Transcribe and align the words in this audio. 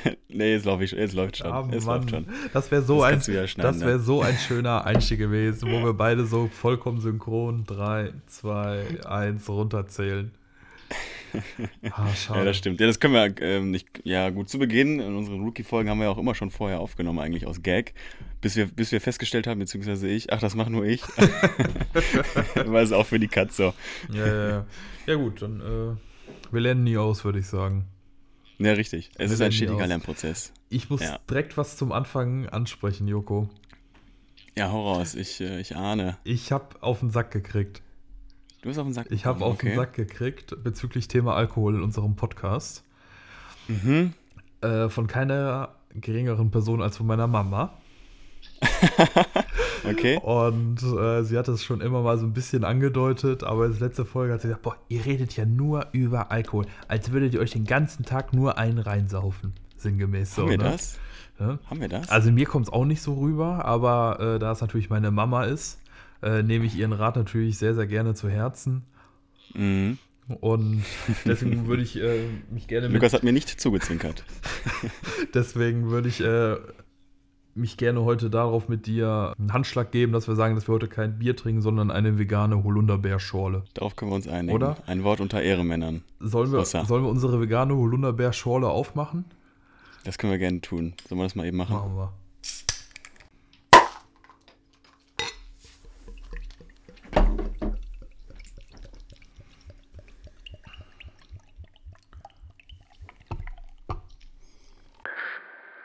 nee, 0.28 0.52
jetzt 0.52 0.64
läuft 0.64 0.92
jetzt 0.92 1.14
läuft 1.14 1.38
schon. 1.38 1.46
Ah, 1.52 1.68
jetzt 1.70 1.86
läuft 1.86 2.10
schon. 2.10 2.26
Das 2.52 2.70
wäre 2.70 2.82
so, 2.82 3.00
Das 3.02 3.28
ein, 3.28 3.46
das 3.56 3.80
wär 3.80 3.96
ne? 3.96 3.98
so 3.98 4.22
ein 4.22 4.36
schöner 4.36 4.84
Einstieg 4.86 5.18
gewesen, 5.18 5.70
wo 5.70 5.84
wir 5.84 5.94
beide 5.94 6.26
so 6.26 6.48
vollkommen 6.48 7.00
synchron 7.00 7.64
3, 7.66 8.12
2, 8.26 9.04
1 9.06 9.48
runterzählen. 9.48 10.30
Ah, 11.90 12.08
Ja, 12.28 12.44
das 12.44 12.58
stimmt. 12.58 12.78
Ja, 12.78 12.86
das 12.86 13.00
können 13.00 13.14
wir 13.14 13.34
ähm, 13.40 13.70
nicht. 13.70 13.88
Ja, 14.04 14.28
gut, 14.28 14.50
zu 14.50 14.58
Beginn 14.58 15.00
in 15.00 15.16
unseren 15.16 15.40
Rookie-Folgen 15.40 15.88
haben 15.88 15.96
wir 15.98 16.04
ja 16.04 16.10
auch 16.10 16.18
immer 16.18 16.34
schon 16.34 16.50
vorher 16.50 16.80
aufgenommen, 16.80 17.20
eigentlich 17.20 17.46
aus 17.46 17.62
Gag. 17.62 17.94
Bis 18.42 18.54
wir, 18.54 18.66
bis 18.66 18.92
wir 18.92 19.00
festgestellt 19.00 19.46
haben, 19.46 19.58
beziehungsweise 19.58 20.08
ich, 20.08 20.30
ach, 20.30 20.40
das 20.40 20.54
mache 20.54 20.70
nur 20.70 20.84
ich. 20.84 21.02
Weil 22.54 22.84
es 22.84 22.92
auch 22.92 23.06
für 23.06 23.18
die 23.18 23.28
Katze. 23.28 23.72
ja, 24.12 24.26
ja, 24.26 24.48
ja. 24.48 24.66
ja, 25.06 25.14
gut, 25.14 25.40
dann 25.40 25.60
äh, 25.60 26.52
wir 26.52 26.60
lernen 26.60 26.84
nie 26.84 26.98
aus, 26.98 27.24
würde 27.24 27.38
ich 27.38 27.46
sagen. 27.46 27.86
Ja, 28.64 28.72
richtig. 28.74 29.10
Es 29.18 29.30
ist 29.30 29.40
ein 29.40 29.52
stetiger. 29.52 29.86
Lernprozess. 29.86 30.52
Ich 30.68 30.88
muss 30.90 31.00
Ja. 31.02 31.18
direkt 31.28 31.56
was 31.56 31.76
zum 31.76 31.92
Anfang 31.92 32.48
ansprechen, 32.48 33.08
Joko. 33.08 33.48
Ja, 34.56 34.70
hau 34.70 34.92
raus. 34.94 35.14
Ich, 35.14 35.40
äh, 35.40 35.60
ich 35.60 35.76
ahne. 35.76 36.18
Ich 36.24 36.52
habe 36.52 36.66
auf 36.82 37.00
den 37.00 37.10
Sack 37.10 37.30
gekriegt. 37.30 37.82
Du 38.60 38.68
bist 38.68 38.78
auf 38.78 38.86
den 38.86 38.92
Sack 38.92 39.08
Ich 39.10 39.24
habe 39.26 39.44
auf 39.44 39.58
den 39.58 39.74
Sack 39.74 39.94
gekriegt 39.94 40.54
bezüglich 40.62 41.08
Thema 41.08 41.34
Alkohol 41.34 41.74
in 41.76 41.82
unserem 41.82 42.14
Podcast. 42.16 42.84
Mhm. 43.68 44.12
Äh, 44.60 44.88
von 44.88 45.06
keiner 45.06 45.74
geringeren 45.94 46.50
Person 46.50 46.80
als 46.82 46.96
von 46.96 47.06
meiner 47.06 47.26
Mama. 47.26 47.76
Okay. 49.84 50.18
Und 50.22 50.82
äh, 50.82 51.22
sie 51.24 51.36
hat 51.36 51.48
es 51.48 51.64
schon 51.64 51.80
immer 51.80 52.02
mal 52.02 52.18
so 52.18 52.26
ein 52.26 52.32
bisschen 52.32 52.64
angedeutet, 52.64 53.42
aber 53.42 53.66
in 53.66 53.72
der 53.72 53.88
letzte 53.88 54.04
Folge 54.04 54.32
hat 54.32 54.40
sie 54.40 54.48
gesagt, 54.48 54.62
boah, 54.62 54.76
ihr 54.88 55.04
redet 55.04 55.36
ja 55.36 55.44
nur 55.44 55.88
über 55.92 56.30
Alkohol, 56.30 56.66
als 56.88 57.12
würdet 57.12 57.34
ihr 57.34 57.40
euch 57.40 57.50
den 57.50 57.64
ganzen 57.64 58.04
Tag 58.04 58.32
nur 58.32 58.58
einen 58.58 58.78
reinsaufen. 58.78 59.54
Sinngemäß 59.76 60.34
so. 60.34 60.42
Haben 60.42 60.50
wir 60.50 60.58
ne? 60.58 60.64
das? 60.64 60.98
Ja? 61.38 61.58
Haben 61.68 61.80
wir 61.80 61.88
das? 61.88 62.08
Also 62.10 62.30
mir 62.30 62.46
kommt 62.46 62.66
es 62.66 62.72
auch 62.72 62.84
nicht 62.84 63.02
so 63.02 63.14
rüber, 63.14 63.64
aber 63.64 64.20
äh, 64.36 64.38
da 64.38 64.52
es 64.52 64.60
natürlich 64.60 64.90
meine 64.90 65.10
Mama 65.10 65.44
ist, 65.44 65.80
äh, 66.22 66.42
nehme 66.42 66.64
ich 66.64 66.76
ihren 66.76 66.92
Rat 66.92 67.16
natürlich 67.16 67.58
sehr, 67.58 67.74
sehr 67.74 67.86
gerne 67.86 68.14
zu 68.14 68.28
Herzen. 68.28 68.84
mhm. 69.54 69.98
Und 70.40 70.84
deswegen 71.26 71.66
würde 71.66 71.82
ich 71.82 71.96
äh, 72.00 72.20
mich 72.50 72.68
gerne 72.68 72.86
mit 72.86 72.94
Lukas 72.94 73.12
hat 73.12 73.24
mir 73.24 73.32
nicht 73.32 73.60
zugezwinkert. 73.60 74.24
Deswegen 75.34 75.90
würde 75.90 76.08
ich 76.08 76.20
äh, 76.20 76.56
mich 77.54 77.76
gerne 77.76 78.02
heute 78.02 78.30
darauf 78.30 78.68
mit 78.68 78.86
dir 78.86 79.34
einen 79.38 79.52
Handschlag 79.52 79.92
geben, 79.92 80.12
dass 80.12 80.28
wir 80.28 80.36
sagen, 80.36 80.54
dass 80.54 80.68
wir 80.68 80.74
heute 80.74 80.88
kein 80.88 81.18
Bier 81.18 81.36
trinken, 81.36 81.60
sondern 81.60 81.90
eine 81.90 82.18
vegane 82.18 82.64
Holunderbeerschorle. 82.64 83.64
Darauf 83.74 83.96
können 83.96 84.10
wir 84.10 84.16
uns 84.16 84.28
einigen. 84.28 84.54
Oder? 84.54 84.76
Ein 84.86 85.04
Wort 85.04 85.20
unter 85.20 85.42
Ehremännern. 85.42 86.02
Sollen 86.20 86.52
wir, 86.52 86.64
sollen 86.64 87.04
wir 87.04 87.10
unsere 87.10 87.40
vegane 87.40 87.74
Holunderbeerschorle 87.76 88.68
aufmachen? 88.68 89.24
Das 90.04 90.18
können 90.18 90.32
wir 90.32 90.38
gerne 90.38 90.60
tun. 90.60 90.94
Sollen 91.08 91.20
wir 91.20 91.24
das 91.24 91.34
mal 91.34 91.46
eben 91.46 91.56
machen? 91.56 91.74
Machen 91.74 91.96
wir. 91.96 92.12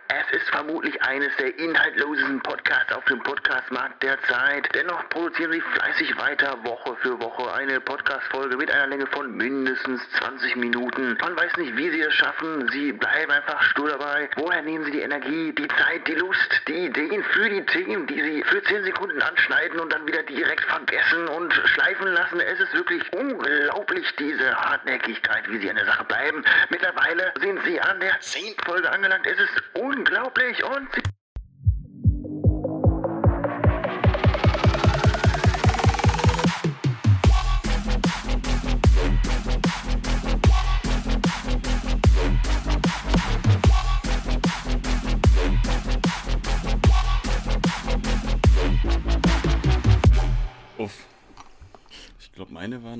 Es 0.09 0.41
ist 0.41 0.49
vermutlich 0.49 1.01
eines 1.01 1.26
der 1.39 1.57
inhaltlosesten 1.59 2.41
Podcasts 2.41 2.91
auf 2.93 3.05
dem 3.05 3.21
Podcastmarkt 3.21 4.01
derzeit. 4.01 4.67
Dennoch 4.73 5.07
produzieren 5.09 5.51
sie 5.51 5.61
fleißig 5.61 6.17
weiter, 6.17 6.57
Woche 6.63 6.95
für 7.01 7.19
Woche, 7.19 7.53
eine 7.53 7.79
Podcast-Folge 7.79 8.57
mit 8.57 8.71
einer 8.71 8.87
Länge 8.87 9.07
von 9.07 9.35
mindestens 9.35 10.01
20 10.19 10.55
Minuten. 10.55 11.17
Man 11.21 11.37
weiß 11.37 11.57
nicht, 11.57 11.77
wie 11.77 11.89
sie 11.91 12.01
es 12.01 12.13
schaffen. 12.13 12.67
Sie 12.71 12.91
bleiben 12.91 13.31
einfach 13.31 13.61
stur 13.63 13.89
dabei. 13.89 14.29
Woher 14.35 14.61
nehmen 14.63 14.85
sie 14.85 14.91
die 14.91 15.01
Energie, 15.01 15.53
die 15.53 15.67
Zeit, 15.67 16.07
die 16.07 16.15
Lust, 16.15 16.61
die 16.67 16.85
Ideen 16.85 17.23
für 17.23 17.49
die 17.49 17.65
Themen, 17.65 18.07
die 18.07 18.21
sie 18.21 18.43
für 18.43 18.63
10 18.63 18.83
Sekunden 18.83 19.21
anschneiden 19.21 19.79
und 19.79 19.93
dann 19.93 20.07
wieder 20.07 20.23
direkt 20.23 20.65
vergessen 20.65 21.27
und 21.27 21.53
schleifen 21.53 22.07
lassen? 22.07 22.39
Es 22.39 22.59
ist 22.59 22.73
wirklich 22.73 23.03
unglaublich, 23.13 24.07
diese 24.17 24.55
Hartnäckigkeit, 24.55 25.49
wie 25.49 25.59
sie 25.59 25.69
an 25.69 25.75
der 25.75 25.85
Sache 25.85 26.03
bleiben. 26.05 26.43
Mittlerweile 26.69 27.31
sind 27.39 27.59
sie 27.63 27.79
an 27.79 27.99
der 27.99 28.19
10. 28.19 28.55
Folge 28.65 28.89
angelangt. 28.89 29.27
Es 29.27 29.39
ist 29.39 29.63
unglaublich 29.73 30.63
und 30.63 30.87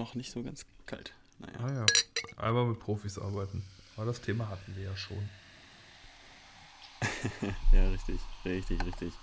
noch 0.08 0.16
nicht 0.16 0.32
so 0.32 0.42
ganz 0.42 0.66
kalt. 0.86 1.14
Naja. 1.40 1.60
Ah 1.60 1.74
ja, 1.74 1.86
einmal 2.44 2.66
mit 2.66 2.80
Profis 2.80 3.20
arbeiten. 3.20 3.64
Aber 3.96 4.06
das 4.06 4.22
Thema 4.22 4.48
hatten 4.48 4.76
wir 4.76 4.86
ja 4.86 4.96
schon. 4.96 5.30
Ja, 7.74 7.90
richtig, 7.92 8.20
richtig, 8.44 8.84
richtig. 8.84 9.14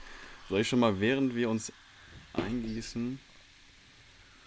Soll 0.48 0.60
ich 0.60 0.68
schon 0.68 0.78
mal, 0.78 1.00
während 1.00 1.34
wir 1.34 1.48
uns 1.50 1.72
eingießen, 2.34 3.18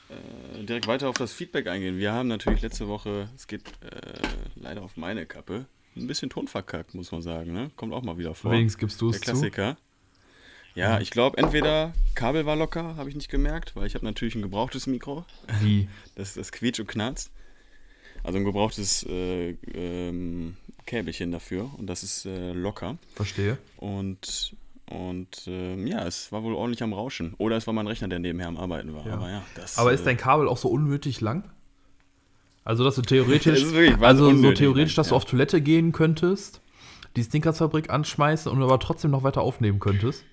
äh, 0.09 0.63
direkt 0.63 0.87
weiter 0.87 1.09
auf 1.09 1.17
das 1.17 1.33
Feedback 1.33 1.67
eingehen? 1.67 1.97
Wir 1.97 2.13
haben 2.13 2.29
natürlich 2.29 2.61
letzte 2.61 2.87
Woche, 2.87 3.29
es 3.35 3.47
geht 3.47 3.67
äh, 3.81 4.21
leider 4.55 4.81
auf 4.81 4.95
meine 4.95 5.25
Kappe, 5.25 5.65
ein 5.95 6.07
bisschen 6.07 6.29
Ton 6.29 6.47
verkackt, 6.47 6.93
muss 6.93 7.11
man 7.11 7.21
sagen. 7.21 7.51
Ne? 7.51 7.71
Kommt 7.75 7.93
auch 7.93 8.03
mal 8.03 8.17
wieder 8.17 8.33
vor. 8.33 8.51
Wenigstens 8.51 8.79
gibst 8.79 9.01
du 9.01 9.11
Der 9.11 9.19
es 9.19 9.25
zu. 9.39 9.51
Ja, 10.77 10.99
ich 10.99 11.09
glaube, 11.09 11.39
entweder 11.39 11.91
Kabel 12.13 12.45
war 12.45 12.55
locker, 12.55 12.95
habe 12.97 13.09
ich 13.09 13.15
nicht 13.15 13.29
gemerkt, 13.29 13.75
weil 13.75 13.87
ich 13.87 13.95
habe 13.95 14.05
natürlich 14.05 14.35
ein 14.35 14.43
gebrauchtes 14.43 14.85
Mikro. 14.85 15.25
Wie? 15.61 15.87
Das, 16.15 16.33
das 16.33 16.51
quietscht 16.51 16.79
und 16.79 16.87
knarzt. 16.87 17.31
Also 18.23 18.39
ein 18.39 18.43
gebrauchtes 18.43 19.03
äh, 19.07 19.51
ähm, 19.73 20.57
Käbelchen 20.85 21.31
dafür 21.31 21.69
und 21.77 21.87
das 21.87 22.01
ist 22.03 22.25
äh, 22.25 22.53
locker. 22.53 22.97
Verstehe. 23.15 23.57
Und, 23.77 24.55
und 24.89 25.43
ähm, 25.47 25.85
ja, 25.85 26.05
es 26.05 26.31
war 26.31 26.43
wohl 26.43 26.53
ordentlich 26.53 26.81
am 26.81 26.93
Rauschen. 26.93 27.35
Oder 27.37 27.57
es 27.57 27.67
war 27.67 27.73
mein 27.73 27.87
Rechner, 27.87 28.07
der 28.07 28.19
nebenher 28.19 28.47
am 28.47 28.57
Arbeiten 28.57 28.93
war. 28.93 29.05
Ja. 29.05 29.13
Aber 29.13 29.29
ja, 29.29 29.43
das. 29.55 29.77
Aber 29.77 29.93
ist 29.93 30.01
äh, 30.01 30.05
dein 30.05 30.17
Kabel 30.17 30.47
auch 30.47 30.57
so 30.57 30.69
unnötig 30.69 31.21
lang? 31.21 31.43
Also, 32.63 32.83
dass 32.83 32.95
du 32.95 33.01
theoretisch, 33.01 33.63
was 33.99 34.01
also 34.01 34.35
so 34.35 34.51
theoretisch, 34.51 34.95
dass 34.95 35.07
du 35.07 35.13
ja. 35.13 35.17
auf 35.17 35.25
Toilette 35.25 35.61
gehen 35.61 35.91
könntest, 35.91 36.61
die 37.15 37.23
Snickers-Fabrik 37.23 37.89
anschmeißen 37.89 38.51
und 38.51 38.61
aber 38.61 38.79
trotzdem 38.79 39.11
noch 39.11 39.23
weiter 39.23 39.41
aufnehmen 39.41 39.79
könntest? 39.79 40.23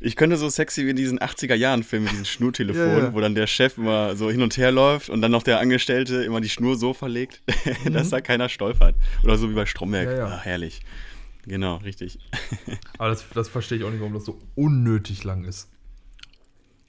Ich 0.00 0.16
könnte 0.16 0.36
so 0.36 0.48
sexy 0.48 0.86
wie 0.86 0.90
in 0.90 0.96
diesen 0.96 1.18
80er-Jahren-Film 1.18 2.04
mit 2.04 2.12
diesem 2.12 2.24
Schnurtelefon, 2.26 2.82
Ja, 2.88 2.98
ja. 2.98 3.12
wo 3.14 3.20
dann 3.20 3.34
der 3.34 3.46
Chef 3.46 3.76
immer 3.78 4.16
so 4.16 4.30
hin 4.30 4.40
und 4.42 4.56
her 4.56 4.72
läuft 4.72 5.10
und 5.10 5.20
dann 5.22 5.30
noch 5.30 5.42
der 5.42 5.60
Angestellte 5.60 6.22
immer 6.24 6.40
die 6.40 6.48
Schnur 6.48 6.76
so 6.76 6.94
verlegt, 6.94 7.42
dass 7.92 8.10
da 8.10 8.20
keiner 8.20 8.48
stolpert. 8.48 8.94
Oder 9.22 9.36
so 9.36 9.50
wie 9.50 9.54
bei 9.54 9.66
Stromberg. 9.66 10.08
Mhm. 10.08 10.12
Ja, 10.12 10.18
ja. 10.18 10.26
Ah, 10.36 10.40
herrlich. 10.42 10.80
Genau, 11.46 11.76
richtig. 11.76 12.18
Aber 12.98 13.08
das, 13.08 13.24
das 13.34 13.48
verstehe 13.48 13.78
ich 13.78 13.84
auch 13.84 13.90
nicht, 13.90 14.00
warum 14.00 14.14
das 14.14 14.24
so 14.24 14.38
unnötig 14.54 15.24
lang 15.24 15.44
ist. 15.44 15.68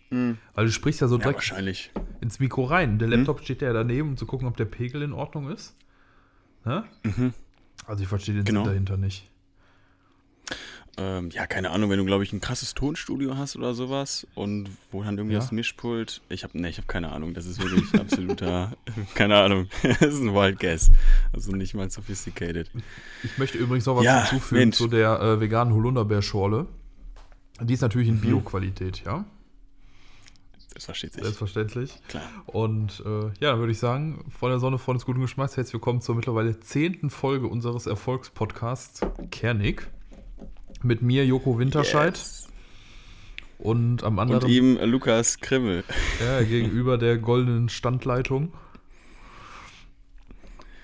Weil 0.10 0.66
du 0.66 0.72
sprichst 0.74 1.00
ja 1.00 1.08
so 1.08 1.16
Mhm. 1.16 1.22
Direkt 1.22 1.38
wahrscheinlich. 1.38 1.90
ins 2.20 2.40
Mikro 2.42 2.66
rein. 2.66 3.00
Der 3.00 3.08
Laptop 3.08 3.40
steht 3.40 3.62
ja 3.62 3.72
daneben, 3.72 4.10
um 4.10 4.18
zu 4.18 4.26
gucken, 4.26 4.46
ob 4.46 4.58
der 4.58 4.66
Pegel 4.66 5.04
in 5.04 5.14
Ordnung 5.14 5.50
ist. 5.50 5.74
Ne? 6.66 6.84
Also 7.88 8.04
ich 8.04 8.10
verstehe 8.10 8.36
den 8.36 8.44
Genau. 8.44 8.64
Sinn 8.66 8.72
dahinter 8.72 8.98
nicht. 8.98 9.30
Ähm, 10.98 11.30
ja, 11.32 11.48
keine 11.48 11.72
Ahnung, 11.72 11.90
wenn 11.90 12.00
du, 12.00 12.06
glaube 12.06 12.24
ich, 12.24 12.34
ein 12.34 12.42
krasses 12.42 12.74
Tonstudio 12.74 13.38
hast 13.38 13.56
oder 13.56 13.74
sowas 13.74 14.28
und 14.36 14.70
wo 14.92 15.02
dann 15.04 15.18
irgendwie 15.18 15.36
Ja. 15.36 15.40
das 15.40 15.52
Mischpult. 15.54 16.22
Ich 16.28 16.44
habe 16.44 16.60
ne, 16.60 16.70
ich 16.70 16.78
habe 16.78 16.88
keine 16.88 17.12
Ahnung. 17.14 17.34
Das 17.34 17.46
ist 17.46 17.62
wirklich 17.62 17.94
absoluter, 18.00 18.74
keine 19.16 19.38
Ahnung. 19.42 19.68
das 19.84 20.02
ist 20.02 20.20
ein 20.22 20.34
Wild 20.34 20.60
Guess. 20.60 20.92
Also 21.32 21.54
nicht 21.54 21.74
mal 21.76 21.90
sophisticated. 21.90 22.70
Ich 23.24 23.38
möchte 23.38 23.58
übrigens 23.58 23.86
noch 23.86 23.96
was 23.96 24.04
Ja, 24.04 24.26
hinzufügen 24.30 24.60
Mensch. 24.60 24.78
zu 24.78 24.88
der 24.88 25.20
äh, 25.22 25.40
veganen 25.40 25.74
Holunderbeerschorle. 25.74 26.68
Die 27.62 27.74
ist 27.74 27.82
natürlich 27.82 28.10
in 28.10 28.16
Mhm. 28.16 28.22
Bio-Qualität, 28.22 29.04
ja? 29.06 29.24
Das 30.74 30.86
versteht 30.86 31.14
sich. 31.14 31.22
Selbstverständlich. 31.24 32.00
Klar. 32.10 32.24
Und 32.48 33.02
äh, 33.06 33.30
ja, 33.40 33.58
würde 33.60 33.72
ich 33.72 33.80
sagen, 33.80 34.26
von 34.38 34.50
der 34.50 34.60
Sonne, 34.60 34.78
von 34.78 34.96
des 34.98 35.06
guten 35.06 35.22
Geschmacks, 35.22 35.56
herzlich 35.58 35.74
willkommen 35.74 36.02
zur 36.02 36.16
mittlerweile 36.16 36.60
zehnten 36.60 37.10
Folge 37.10 37.48
unseres 37.48 37.86
Erfolgspodcasts 37.88 39.02
Kernig. 39.32 39.88
Mit 40.84 41.02
mir, 41.02 41.26
Joko 41.26 41.58
Winterscheid. 41.60 42.18
Yes. 42.18 42.48
Und 43.60 44.04
am 44.04 44.14
Und 44.14 44.20
anderen 44.20 44.50
ihm 44.50 44.78
äh, 44.78 44.86
Lukas 44.86 45.40
Krimmel. 45.40 45.84
ja, 46.20 46.42
gegenüber 46.42 46.98
der 46.98 47.18
goldenen 47.20 47.70
Standleitung. 47.70 48.52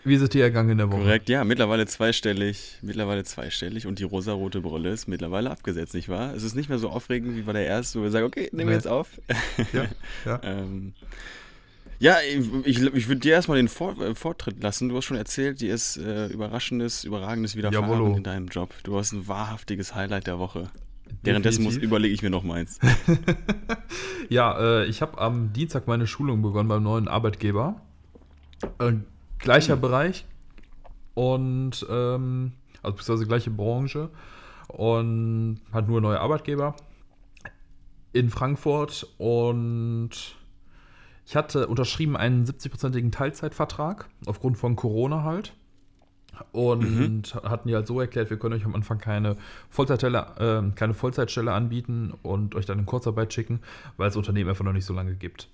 Wie 0.04 0.14
ist 0.14 0.22
es 0.22 0.30
dir 0.30 0.44
ergangen 0.44 0.70
in 0.70 0.78
der 0.78 0.90
Woche? 0.92 1.02
Korrekt, 1.02 1.28
ja, 1.28 1.44
mittlerweile 1.44 1.86
zweistellig, 1.86 2.78
mittlerweile 2.82 3.24
zweistellig 3.26 3.88
und 3.88 4.00
die 4.00 4.04
rosarote 4.04 4.62
Brille 4.62 4.90
ist 4.92 5.08
mittlerweile 5.08 5.52
abgesetzt, 5.52 5.94
nicht 5.96 6.08
wahr? 6.08 6.34
Es 6.34 6.44
ist 6.44 6.56
nicht 6.56 6.70
mehr 6.70 6.78
so 6.78 6.90
aufregend 6.90 7.36
wie 7.36 7.42
bei 7.42 7.52
der 7.52 7.68
ersten, 7.68 8.00
wo 8.00 8.04
wir 8.04 8.12
sagen, 8.12 8.26
okay, 8.26 8.44
nehmen 8.54 8.60
wir 8.60 8.66
Nee. 8.68 8.74
jetzt 8.76 8.88
auf. 8.88 9.10
Ja, 9.74 9.86
ja. 10.26 10.40
ähm, 10.44 10.94
Ja, 12.00 12.18
ich, 12.66 12.82
ich 12.82 13.08
würde 13.08 13.22
dir 13.22 13.34
erstmal 13.34 13.58
den 13.58 13.68
Vor 13.68 14.00
äh, 14.00 14.14
Vortritt 14.14 14.62
lassen. 14.62 14.90
Du 14.90 14.98
hast 14.98 15.06
schon 15.06 15.18
erzählt, 15.18 15.62
dir 15.62 15.74
ist 15.74 15.98
äh, 15.98 16.28
Überraschendes, 16.28 17.04
Überragendes 17.04 17.56
widerfahren 17.56 17.90
Jawollo. 17.90 18.16
in 18.16 18.24
deinem 18.24 18.48
Job. 18.48 18.74
Du 18.84 18.98
hast 18.98 19.14
ein 19.14 19.28
wahrhaftiges 19.28 19.96
Highlight 19.96 20.28
der 20.28 20.38
Woche. 20.38 20.70
Währenddessen 21.24 21.66
überlege 21.82 22.14
ich 22.14 22.22
mir 22.22 22.30
noch 22.30 22.44
meins. 22.44 22.80
Ja, 24.30 24.82
äh, 24.82 24.86
ich 24.88 25.02
habe 25.02 25.18
am 25.20 25.54
Dienstag 25.54 25.88
meine 25.88 26.06
Schulung 26.06 26.42
begonnen 26.42 26.68
beim 26.68 26.84
neuen 26.84 27.08
Arbeitgeber. 27.08 27.82
Äh, 28.80 28.94
gleicher 29.38 29.78
Bereich 29.78 30.26
und 31.14 31.86
ähm, 31.90 32.52
also 32.84 32.98
beziehungsweise 32.98 33.28
gleiche 33.28 33.52
Branche 33.52 34.10
und 34.68 35.62
hat 35.72 35.88
nur 35.88 36.02
neue 36.02 36.20
Arbeitgeber 36.20 36.76
in 38.12 38.30
Frankfurt 38.30 39.08
und 39.18 40.36
ich 41.28 41.36
hatte 41.36 41.68
unterschrieben 41.68 42.16
einen 42.16 42.46
70-prozentigen 42.46 43.12
Teilzeitvertrag 43.12 44.08
aufgrund 44.26 44.58
von 44.58 44.78
Corona 44.78 45.24
halt. 45.24 45.54
Und 46.52 47.34
hatten 47.44 47.68
die 47.68 47.76
halt 47.76 47.88
so 47.88 48.00
erklärt, 48.00 48.30
wir 48.30 48.38
können 48.38 48.54
euch 48.54 48.64
am 48.64 48.76
Anfang 48.76 49.00
keine 49.00 49.38
Vollzeitstelle, 49.70 50.70
äh, 50.70 50.76
keine 50.76 50.94
Vollzeitstelle 50.94 51.52
anbieten 51.52 52.14
und 52.22 52.54
euch 52.54 52.66
dann 52.66 52.80
in 52.80 52.86
Kurzarbeit 52.86 53.34
schicken, 53.34 53.60
weil 53.98 54.08
das 54.08 54.16
Unternehmen 54.16 54.50
einfach 54.50 54.64
noch 54.64 54.72
nicht 54.72 54.86
so 54.86 54.94
lange 54.94 55.16
gibt. 55.16 55.50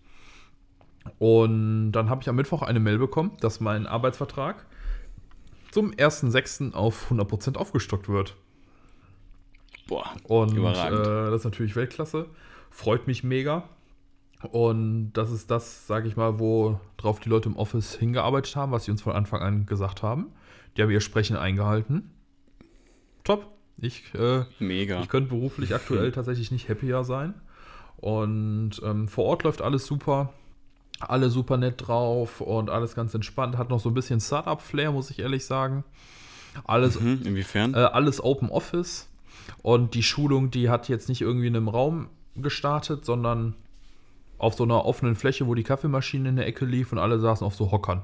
Und 1.20 1.94
dann 1.94 2.10
habe 2.10 2.22
ich 2.22 2.30
am 2.30 2.36
Mittwoch 2.36 2.62
eine 2.62 2.80
Mail 2.80 2.98
bekommen, 2.98 3.32
dass 3.40 3.60
mein 3.62 3.88
Arbeitsvertrag 3.88 4.66
zum 5.72 5.92
1.6. 5.92 6.74
auf 6.74 7.10
100% 7.10 7.56
aufgestockt 7.56 8.10
wird. 8.10 8.36
Boah, 9.88 10.06
Und 10.26 10.56
äh, 10.58 11.32
das 11.32 11.40
ist 11.40 11.46
natürlich 11.46 11.76
Weltklasse. 11.76 12.28
Freut 12.70 13.08
mich 13.08 13.24
mega. 13.24 13.64
Und 14.52 15.14
das 15.14 15.32
ist 15.32 15.50
das, 15.52 15.88
sage 15.88 16.08
ich 16.08 16.16
mal, 16.16 16.40
worauf 16.40 17.20
die 17.20 17.30
Leute 17.30 17.50
im 17.50 17.56
Office 17.56 17.96
hingearbeitet 17.96 18.56
haben, 18.56 18.72
was 18.72 18.86
sie 18.86 18.92
uns 18.92 19.02
von 19.02 19.14
Anfang 19.14 19.42
an 19.42 19.66
gesagt 19.66 20.04
haben. 20.04 20.28
Die 20.76 20.82
haben 20.82 20.90
ihr 20.92 21.02
Sprechen 21.02 21.36
eingehalten. 21.38 22.10
Top. 23.24 23.48
Ich, 23.78 24.14
äh, 24.14 24.44
Mega. 24.60 25.02
ich 25.02 25.10
könnte 25.10 25.30
beruflich 25.30 25.74
aktuell 25.74 26.12
tatsächlich 26.14 26.52
nicht 26.52 26.70
happier 26.70 27.04
sein. 27.04 27.34
Und 27.98 28.82
ähm, 28.84 29.08
vor 29.08 29.26
Ort 29.26 29.44
läuft 29.44 29.62
alles 29.62 29.86
super. 29.86 30.34
Alle 31.00 31.30
super 31.30 31.58
nett 31.58 31.88
drauf 31.88 32.40
und 32.42 32.70
alles 32.70 32.96
ganz 32.96 33.14
entspannt. 33.14 33.58
Hat 33.58 33.70
noch 33.70 33.80
so 33.80 33.90
ein 33.90 33.94
bisschen 33.94 34.20
Startup-Flair, 34.22 34.92
muss 34.92 35.10
ich 35.10 35.20
ehrlich 35.20 35.46
sagen. 35.46 35.84
Alles 36.66 37.00
Mhm, 37.00 37.22
inwiefern? 37.26 37.74
äh, 37.74 37.78
alles 37.78 38.24
Open 38.24 38.50
Office. 38.50 39.10
Und 39.62 39.96
die 39.96 40.04
Schulung, 40.04 40.52
die 40.52 40.70
hat 40.70 40.88
jetzt 40.88 41.10
nicht 41.10 41.22
irgendwie 41.22 41.48
in 41.48 41.56
einem 41.56 41.68
Raum 41.68 42.10
gestartet, 42.36 43.06
sondern 43.06 43.56
auf 44.44 44.56
so 44.56 44.64
einer 44.64 44.86
offenen 44.86 45.16
Fläche, 45.16 45.48
wo 45.48 45.56
die 45.56 45.64
Kaffeemaschine 45.64 46.30
in 46.30 46.36
der 46.36 46.46
Ecke 46.48 46.66
lief 46.66 46.92
und 46.92 47.00
alle 47.00 47.20
saßen 47.20 47.46
auf 47.48 47.56
so 47.56 47.72
Hockern. 47.72 48.02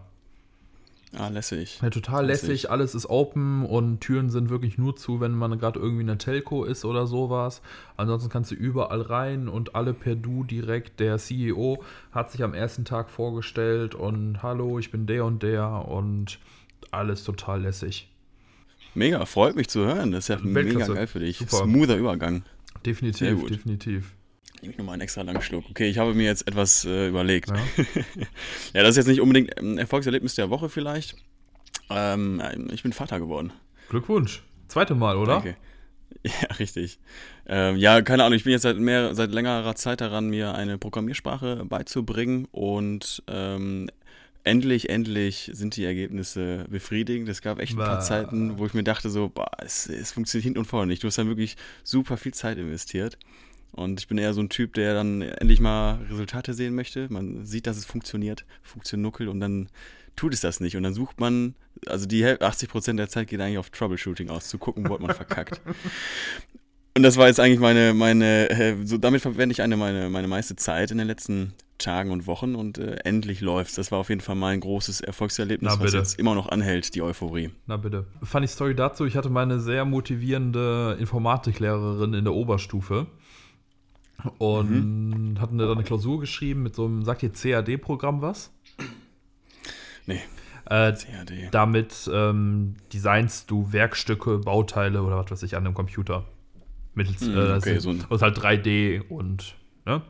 ah, 1.18 1.28
lässig. 1.28 1.80
Ja, 1.82 1.90
total 1.90 2.26
Lässig. 2.28 2.50
lässig, 2.50 2.72
alles 2.72 2.96
ist 2.96 3.08
open 3.10 3.66
und 3.66 4.00
Türen 4.00 4.30
sind 4.30 4.50
wirklich 4.50 4.78
nur 4.78 4.96
zu, 4.96 5.20
wenn 5.20 5.32
man 5.34 5.58
gerade 5.60 5.80
irgendwie 5.80 6.02
in 6.02 6.08
der 6.08 6.18
Telco 6.18 6.64
ist 6.64 6.86
oder 6.86 7.08
sowas. 7.08 7.62
Ansonsten 7.98 8.30
kannst 8.30 8.52
du 8.52 8.56
überall 8.56 9.02
rein 9.02 9.48
und 9.50 9.76
alle 9.76 9.94
per 9.94 10.16
Du 10.16 10.44
direkt. 10.44 11.00
Der 11.00 11.18
CEO 11.18 11.84
hat 12.12 12.32
sich 12.32 12.44
am 12.44 12.54
ersten 12.54 12.86
Tag 12.86 13.10
vorgestellt 13.10 13.96
und 13.96 14.42
hallo, 14.44 14.80
ich 14.80 14.92
bin 14.92 15.08
der 15.08 15.26
und 15.26 15.44
der 15.44 15.88
und 15.88 16.40
alles 16.92 17.24
total 17.24 17.62
lässig. 17.64 18.08
Mega, 18.96 19.26
freut 19.26 19.56
mich 19.56 19.68
zu 19.68 19.82
hören. 19.86 20.12
Das 20.12 20.26
ist 20.26 20.28
ja 20.30 20.38
mega 20.38 20.56
Weltklasse. 20.70 20.94
geil 20.94 21.08
für 21.08 21.20
dich. 21.20 21.38
Super. 21.40 21.64
Smoother 21.64 21.98
Übergang. 21.98 22.44
Definitiv, 22.86 23.46
definitiv. 23.46 24.14
Nehme 24.62 24.74
ich 24.74 24.78
nochmal 24.78 24.94
einen 24.94 25.02
extra 25.02 25.22
langen 25.22 25.42
Schluck. 25.42 25.66
Okay, 25.70 25.88
ich 25.90 25.98
habe 25.98 26.14
mir 26.14 26.26
jetzt 26.26 26.48
etwas 26.48 26.86
äh, 26.86 27.08
überlegt. 27.08 27.50
Ja. 27.50 27.56
Ja, 28.74 28.84
das 28.84 28.92
ist 28.92 28.98
jetzt 28.98 29.08
nicht 29.08 29.22
unbedingt 29.22 29.58
ein 29.58 29.78
Erfolgserlebnis 29.78 30.36
der 30.36 30.50
Woche 30.50 30.70
vielleicht. 30.70 31.16
Ähm, 31.90 32.42
ich 32.72 32.84
bin 32.84 32.94
Vater 32.94 33.20
geworden. 33.20 33.52
Glückwunsch. 33.90 34.44
Zweite 34.68 34.96
Mal, 34.96 35.18
oder? 35.18 35.34
Danke. 35.36 35.56
Ja, 36.24 36.56
richtig. 36.58 37.00
Ähm, 37.48 37.78
ja, 37.78 38.02
keine 38.02 38.24
Ahnung, 38.24 38.36
ich 38.36 38.44
bin 38.44 38.52
jetzt 38.52 38.64
seit, 38.64 38.78
mehr, 38.78 39.14
seit 39.14 39.32
längerer 39.32 39.76
Zeit 39.76 40.02
daran, 40.02 40.28
mir 40.30 40.56
eine 40.56 40.80
Programmiersprache 40.80 41.64
beizubringen 41.66 42.48
und 42.52 43.24
ähm, 43.28 43.90
endlich, 44.44 44.90
endlich 44.90 45.52
sind 45.54 45.76
die 45.76 45.86
Ergebnisse 45.86 46.66
befriedigend. 46.68 47.30
Es 47.30 47.42
gab 47.42 47.60
echt 47.60 47.74
ein 47.74 47.78
paar 47.78 47.98
Bah. 47.98 48.02
Zeiten, 48.02 48.58
wo 48.58 48.66
ich 48.66 48.74
mir 48.74 48.84
dachte 48.84 49.10
so, 49.10 49.30
boah, 49.30 49.52
es, 49.60 49.88
es 49.88 50.12
funktioniert 50.12 50.46
hinten 50.46 50.60
und 50.60 50.66
vorne 50.66 50.88
nicht. 50.88 51.04
Du 51.04 51.08
hast 51.08 51.18
dann 51.18 51.28
wirklich 51.28 51.56
super 51.84 52.18
viel 52.18 52.34
Zeit 52.34 52.58
investiert. 52.58 53.18
Und 53.72 54.00
ich 54.00 54.08
bin 54.08 54.18
eher 54.18 54.34
so 54.34 54.42
ein 54.42 54.50
Typ, 54.50 54.74
der 54.74 54.94
dann 54.94 55.22
endlich 55.22 55.60
mal 55.60 56.00
Resultate 56.10 56.54
sehen 56.54 56.76
möchte. 56.76 57.08
Man 57.12 57.46
sieht, 57.46 57.68
dass 57.68 57.78
es 57.78 57.86
funktioniert, 57.86 58.46
funktioniert 58.64 59.20
und 59.22 59.40
dann 59.40 59.70
tut 60.16 60.34
es 60.34 60.42
das 60.42 60.60
nicht. 60.60 60.76
Und 60.76 60.84
dann 60.84 60.94
sucht 60.94 61.20
man, 61.20 61.56
also 61.86 62.06
die 62.06 62.24
Häl- 62.24 62.40
80% 62.40 62.98
der 62.98 63.10
Zeit 63.10 63.28
geht 63.28 63.40
eigentlich 63.40 63.58
auf 63.58 63.70
Troubleshooting 63.70 64.30
aus, 64.30 64.50
zu 64.50 64.58
gucken, 64.58 64.90
wo 64.90 64.96
hat 64.96 65.02
man 65.02 65.16
verkackt. 65.16 65.62
Und 66.98 67.04
das 67.04 67.16
war 67.16 67.28
jetzt 67.28 67.40
eigentlich 67.40 67.60
meine, 67.60 67.94
meine, 67.94 68.50
äh, 68.50 68.76
so 68.84 68.98
damit 68.98 69.22
verwende 69.22 69.54
ich 69.54 69.62
eine 69.62 69.78
meine, 69.78 70.10
meine 70.10 70.28
meiste 70.28 70.58
Zeit 70.58 70.92
in 70.92 70.98
den 70.98 71.08
letzten 71.08 71.54
Tagen 71.78 72.12
und 72.12 72.28
Wochen 72.28 72.56
und 72.56 72.78
äh, 72.78 72.98
endlich 73.06 73.40
läuft's. 73.40 73.76
Das 73.76 73.92
war 73.92 74.00
auf 74.00 74.10
jeden 74.10 74.20
Fall 74.20 74.36
mein 74.36 74.60
großes 74.60 75.00
Erfolgserlebnis, 75.00 75.80
was 75.80 75.94
jetzt 75.94 76.20
immer 76.20 76.36
noch 76.36 76.50
anhält, 76.50 76.96
die 76.96 77.02
Euphorie. 77.02 77.52
Na 77.68 77.78
bitte. 77.78 78.06
Funny 78.24 78.48
Story 78.48 78.76
dazu, 78.76 79.06
ich 79.06 79.16
hatte 79.16 79.30
meine 79.30 79.62
sehr 79.62 79.86
motivierende 79.86 80.98
Informatiklehrerin 81.00 82.14
in 82.16 82.26
der 82.26 82.34
Oberstufe 82.34 83.08
und 84.38 85.38
hatten 85.40 85.58
da 85.58 85.72
eine 85.72 85.84
Klausur 85.84 86.20
geschrieben 86.20 86.64
mit 86.64 86.76
so 86.76 86.86
einem, 86.86 87.04
sagt 87.04 87.24
ihr 87.24 87.30
CAD-Programm 87.32 88.22
was? 88.22 88.52
Nee, 90.06 90.22
Äh, 90.66 90.94
CAD. 90.94 91.50
damit 91.52 92.10
ähm, 92.14 92.76
designst 92.94 93.50
du 93.52 93.72
Werkstücke, 93.72 94.40
Bauteile 94.40 95.04
oder 95.04 95.18
was 95.18 95.32
weiß 95.32 95.44
ich 95.44 95.56
an 95.56 95.66
einem 95.66 95.74
Computer. 95.76 96.26
Mittels, 96.96 97.22
Hm, 97.22 97.38
äh, 97.38 97.54
okay, 97.54 97.80
so 97.80 97.90
ein- 97.92 98.04
ist 98.10 98.22
halt 98.22 98.38
3D 98.38 99.02
und, 99.10 99.56
ne? 99.86 100.02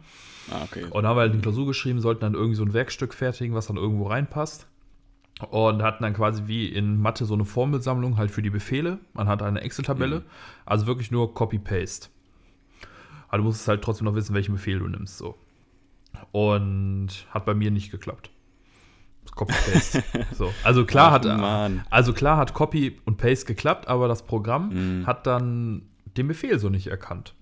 Ah, 0.51 0.63
okay. 0.63 0.83
Und 0.85 0.93
dann 0.95 1.07
haben 1.07 1.17
wir 1.17 1.21
halt 1.21 1.33
eine 1.33 1.41
Klausur 1.41 1.67
geschrieben, 1.67 1.99
sollten 2.01 2.21
dann 2.21 2.33
irgendwie 2.33 2.55
so 2.55 2.63
ein 2.63 2.73
Werkstück 2.73 3.13
fertigen, 3.13 3.53
was 3.55 3.67
dann 3.67 3.77
irgendwo 3.77 4.07
reinpasst. 4.07 4.67
Und 5.51 5.83
hatten 5.83 6.03
dann 6.03 6.13
quasi 6.13 6.43
wie 6.47 6.67
in 6.67 6.97
Mathe 6.99 7.23
so 7.25 7.33
eine 7.33 7.45
Formelsammlung 7.45 8.17
halt 8.17 8.29
für 8.31 8.41
die 8.41 8.49
Befehle. 8.49 8.97
Man 9.13 9.27
hat 9.29 9.41
eine 9.41 9.61
Excel-Tabelle, 9.61 10.23
also 10.65 10.85
wirklich 10.87 11.11
nur 11.11 11.33
Copy-Paste. 11.33 12.09
Aber 13.29 13.37
du 13.37 13.43
musst 13.45 13.67
halt 13.67 13.81
trotzdem 13.83 14.05
noch 14.05 14.15
wissen, 14.15 14.33
welchen 14.35 14.53
Befehl 14.53 14.79
du 14.79 14.87
nimmst. 14.87 15.17
So. 15.17 15.37
Und 16.31 17.09
hat 17.31 17.45
bei 17.45 17.53
mir 17.53 17.71
nicht 17.71 17.91
geklappt. 17.91 18.31
Copy-Paste. 19.35 20.03
so. 20.33 20.51
Also 20.63 20.85
klar 20.85 21.09
Ach, 21.09 21.13
hat 21.13 21.25
Mann. 21.25 21.85
also 21.89 22.13
klar 22.13 22.37
hat 22.37 22.53
Copy 22.53 22.99
und 23.05 23.17
Paste 23.17 23.45
geklappt, 23.45 23.87
aber 23.87 24.07
das 24.07 24.23
Programm 24.25 24.69
Mhm. 25.01 25.07
hat 25.07 25.27
dann 25.27 25.83
den 26.17 26.27
Befehl 26.27 26.57
so 26.59 26.69
nicht 26.69 26.87
erkannt. 26.87 27.35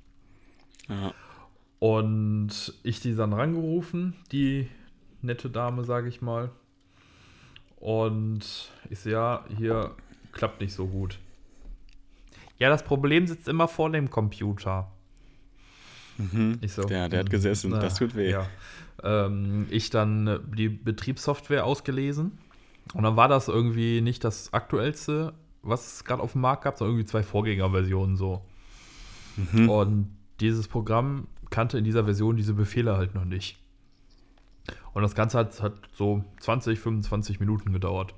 Ja. 0.89 1.13
Und 1.79 2.73
ich 2.83 2.99
die 2.99 3.15
dann 3.15 3.33
rangerufen, 3.33 4.15
die 4.31 4.67
nette 5.21 5.49
Dame, 5.49 5.83
sage 5.85 6.09
ich 6.09 6.21
mal. 6.21 6.51
Und 7.77 8.71
ich 8.89 8.99
so, 8.99 9.09
ja, 9.09 9.45
hier 9.57 9.95
klappt 10.31 10.59
nicht 10.61 10.73
so 10.73 10.87
gut. 10.87 11.19
Ja, 12.57 12.69
das 12.69 12.83
Problem 12.83 13.27
sitzt 13.27 13.47
immer 13.47 13.67
vor 13.67 13.89
dem 13.91 14.09
Computer. 14.09 14.91
Ich 16.61 16.73
so, 16.73 16.83
Der- 16.83 17.09
der 17.09 17.19
hat 17.19 17.29
gesessen, 17.29 17.71
das 17.71 17.95
tut 17.95 18.15
weh. 18.15 18.31
Ja. 18.31 18.47
Ähm, 19.03 19.67
ich 19.69 19.89
dann 19.91 20.27
äh, 20.27 20.39
die 20.55 20.69
Betriebssoftware 20.69 21.65
ausgelesen. 21.65 22.37
Und 22.93 23.03
dann 23.03 23.15
war 23.15 23.27
das 23.27 23.47
irgendwie 23.49 24.01
nicht 24.01 24.23
das 24.23 24.53
aktuellste, 24.53 25.33
was 25.61 25.85
es 25.95 26.03
gerade 26.05 26.23
auf 26.23 26.31
dem 26.31 26.41
Markt 26.41 26.63
gab, 26.63 26.77
sondern 26.77 26.95
irgendwie 26.95 27.09
zwei 27.09 27.21
Vorgängerversionen 27.21 28.15
so. 28.17 28.41
Mhm. 29.51 29.69
Und 29.69 30.17
dieses 30.39 30.67
Programm 30.67 31.27
kannte 31.49 31.77
in 31.77 31.83
dieser 31.83 32.05
Version 32.05 32.37
diese 32.37 32.53
Befehle 32.53 32.97
halt 32.97 33.13
noch 33.13 33.25
nicht. 33.25 33.57
Und 34.93 35.03
das 35.03 35.13
Ganze 35.15 35.37
hat, 35.37 35.61
hat 35.61 35.73
so 35.93 36.23
20, 36.39 36.79
25 36.79 37.39
Minuten 37.39 37.73
gedauert. 37.73 38.13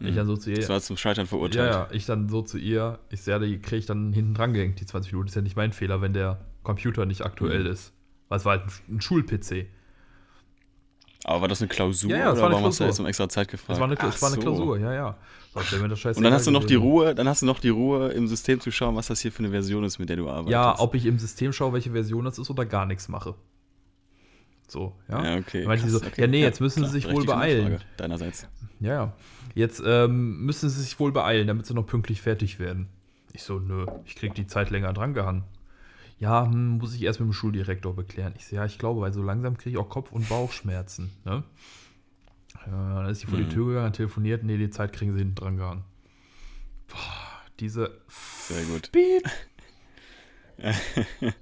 Ich 0.00 0.14
dann 0.14 0.26
so 0.26 0.36
zu 0.36 0.50
ihr. 0.50 0.56
Das 0.56 0.68
war 0.68 0.80
zum 0.80 0.96
Scheitern 0.96 1.24
Ja, 1.24 1.28
verurteilt. 1.28 1.72
ja, 1.72 1.88
ich 1.90 2.06
dann 2.06 2.28
so 2.28 2.40
zu 2.42 2.56
ihr, 2.56 3.00
ich 3.10 3.20
sehe, 3.20 3.40
die 3.40 3.58
kriege 3.58 3.78
ich 3.78 3.86
dann 3.86 4.12
hinten 4.12 4.32
dran 4.34 4.52
gehängt, 4.52 4.80
die 4.80 4.86
20 4.86 5.12
Minuten. 5.12 5.28
ist 5.28 5.34
ja 5.34 5.42
nicht 5.42 5.56
mein 5.56 5.72
Fehler, 5.72 6.00
wenn 6.00 6.12
der 6.12 6.38
Computer 6.68 7.06
nicht 7.06 7.22
aktuell 7.22 7.64
Mhm. 7.64 7.70
ist. 7.70 7.94
Weil 8.28 8.38
es 8.38 8.44
war 8.44 8.58
halt 8.58 8.70
ein, 8.90 9.00
Schul-PC. 9.00 9.66
Aber 11.24 11.40
war 11.42 11.48
das 11.48 11.60
eine 11.62 11.68
Klausur 11.68 12.10
Ja, 12.10 12.18
ja, 12.18 12.24
das 12.30 12.38
oder 12.38 12.52
war 12.52 12.62
hast 12.62 12.78
du 12.80 12.84
jetzt 12.84 13.00
um 13.00 13.06
extra 13.06 13.26
Zeit 13.28 13.48
gefragt? 13.48 13.70
Es 13.72 13.80
war 13.80 13.86
eine, 13.86 13.96
Ach 13.98 14.14
es 14.14 14.20
war 14.22 14.28
eine 14.28 14.36
so. 14.36 14.42
Klausur, 14.42 14.78
ja, 14.78 14.92
ja. 14.92 15.16
Sonst 15.54 15.72
wäre 15.72 15.82
mir 15.82 15.88
das 15.88 16.04
Und 16.04 16.22
dann 16.22 16.32
hast 16.34 16.46
du 16.46 16.50
noch 16.50 16.64
die. 16.64 16.74
Ruhe, 16.74 17.14
dann 17.14 17.26
hast 17.26 17.40
du 17.42 17.46
noch 17.46 17.58
die 17.58 17.70
Ruhe 17.70 18.10
im 18.10 18.28
System 18.28 18.60
zu 18.60 18.70
schauen, 18.70 18.94
was 18.96 19.06
das 19.06 19.20
hier 19.20 19.32
für 19.32 19.40
eine 19.40 19.50
Version 19.50 19.82
ist, 19.82 19.98
mit 19.98 20.10
der 20.10 20.16
du 20.16 20.28
arbeitest. 20.28 20.52
Ja, 20.52 20.78
ob 20.78 20.94
ich 20.94 21.06
im 21.06 21.18
System 21.18 21.52
schaue, 21.54 21.72
welche 21.72 21.90
Version 21.90 22.24
das 22.26 22.38
ist 22.38 22.50
oder 22.50 22.66
gar 22.66 22.84
nichts 22.84 23.08
mache. 23.08 23.34
So, 24.68 24.94
ja. 25.08 25.24
Ja, 25.24 25.36
okay. 25.38 25.64
Krass, 25.64 25.82
so, 25.86 25.96
okay. 25.96 26.20
ja, 26.20 26.26
nee, 26.26 26.42
jetzt 26.42 26.60
müssen 26.60 26.80
klar, 26.80 26.90
sie 26.92 27.00
sich 27.00 27.10
wohl 27.10 27.24
beeilen. 27.24 27.80
Deinerseits. 27.96 28.46
Ja, 28.80 28.92
ja. 28.92 29.12
Jetzt 29.54 29.82
ähm, 29.84 30.44
müssen 30.44 30.68
sie 30.68 30.82
sich 30.82 31.00
wohl 31.00 31.12
beeilen, 31.12 31.46
damit 31.46 31.64
sie 31.64 31.72
noch 31.74 31.86
pünktlich 31.86 32.20
fertig 32.20 32.58
werden. 32.60 32.88
Ich 33.32 33.42
so, 33.42 33.58
nö, 33.58 33.86
ich 34.04 34.14
krieg 34.14 34.34
die 34.34 34.46
Zeit 34.46 34.68
länger 34.70 34.92
dran 34.92 35.14
gehangen. 35.14 35.44
Ja, 36.18 36.44
hm, 36.44 36.78
muss 36.78 36.94
ich 36.94 37.02
erst 37.02 37.20
mit 37.20 37.28
dem 37.28 37.32
Schuldirektor 37.32 37.94
beklären. 37.94 38.34
Ich 38.36 38.46
so, 38.46 38.56
ja, 38.56 38.64
ich 38.64 38.78
glaube, 38.78 39.00
weil 39.00 39.12
so 39.12 39.22
langsam 39.22 39.56
kriege 39.56 39.70
ich 39.70 39.76
auch 39.78 39.88
Kopf- 39.88 40.12
und 40.12 40.28
Bauchschmerzen. 40.28 41.10
Ne? 41.24 41.44
Ja, 42.66 42.94
dann 43.02 43.10
ist 43.10 43.20
sie 43.20 43.26
vor 43.26 43.38
die 43.38 43.44
Mhm. 43.44 43.50
Tür 43.50 43.66
gegangen, 43.68 43.92
telefoniert, 43.92 44.42
nee, 44.42 44.56
die 44.58 44.70
Zeit 44.70 44.92
kriegen 44.92 45.12
sie 45.12 45.18
hinten 45.20 45.36
dran 45.36 45.56
gehangen. 45.56 45.84
Boah, 46.88 47.42
diese 47.60 48.00
Sehr 48.08 48.64
gut. 48.64 48.90
Piep. 48.92 49.22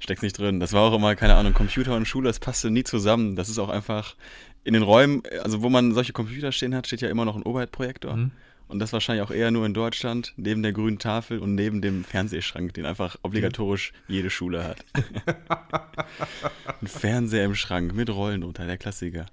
Steckt 0.00 0.22
nicht 0.22 0.36
drin. 0.38 0.60
Das 0.60 0.72
war 0.72 0.82
auch 0.82 0.94
immer, 0.94 1.14
keine 1.14 1.36
Ahnung, 1.36 1.54
Computer 1.54 1.94
und 1.96 2.06
Schule, 2.06 2.28
das 2.28 2.40
passte 2.40 2.70
nie 2.70 2.84
zusammen. 2.84 3.36
Das 3.36 3.48
ist 3.48 3.58
auch 3.58 3.68
einfach 3.68 4.16
in 4.64 4.74
den 4.74 4.82
Räumen, 4.82 5.22
also 5.42 5.62
wo 5.62 5.70
man 5.70 5.92
solche 5.94 6.12
Computer 6.12 6.52
stehen 6.52 6.74
hat, 6.74 6.86
steht 6.86 7.00
ja 7.00 7.08
immer 7.08 7.24
noch 7.24 7.36
ein 7.36 7.42
Overhead-Projektor. 7.44 8.16
Mhm. 8.16 8.30
Und 8.70 8.78
das 8.78 8.92
wahrscheinlich 8.92 9.26
auch 9.26 9.32
eher 9.32 9.50
nur 9.50 9.66
in 9.66 9.74
Deutschland, 9.74 10.32
neben 10.36 10.62
der 10.62 10.72
grünen 10.72 11.00
Tafel 11.00 11.40
und 11.40 11.56
neben 11.56 11.82
dem 11.82 12.04
Fernsehschrank, 12.04 12.72
den 12.74 12.86
einfach 12.86 13.16
obligatorisch 13.22 13.92
jede 14.06 14.30
Schule 14.30 14.62
hat. 14.62 14.84
ein 16.80 16.86
Fernseher 16.86 17.44
im 17.46 17.56
Schrank 17.56 17.94
mit 17.94 18.08
Rollen 18.10 18.42
drunter, 18.42 18.66
der 18.66 18.78
Klassiker. 18.78 19.26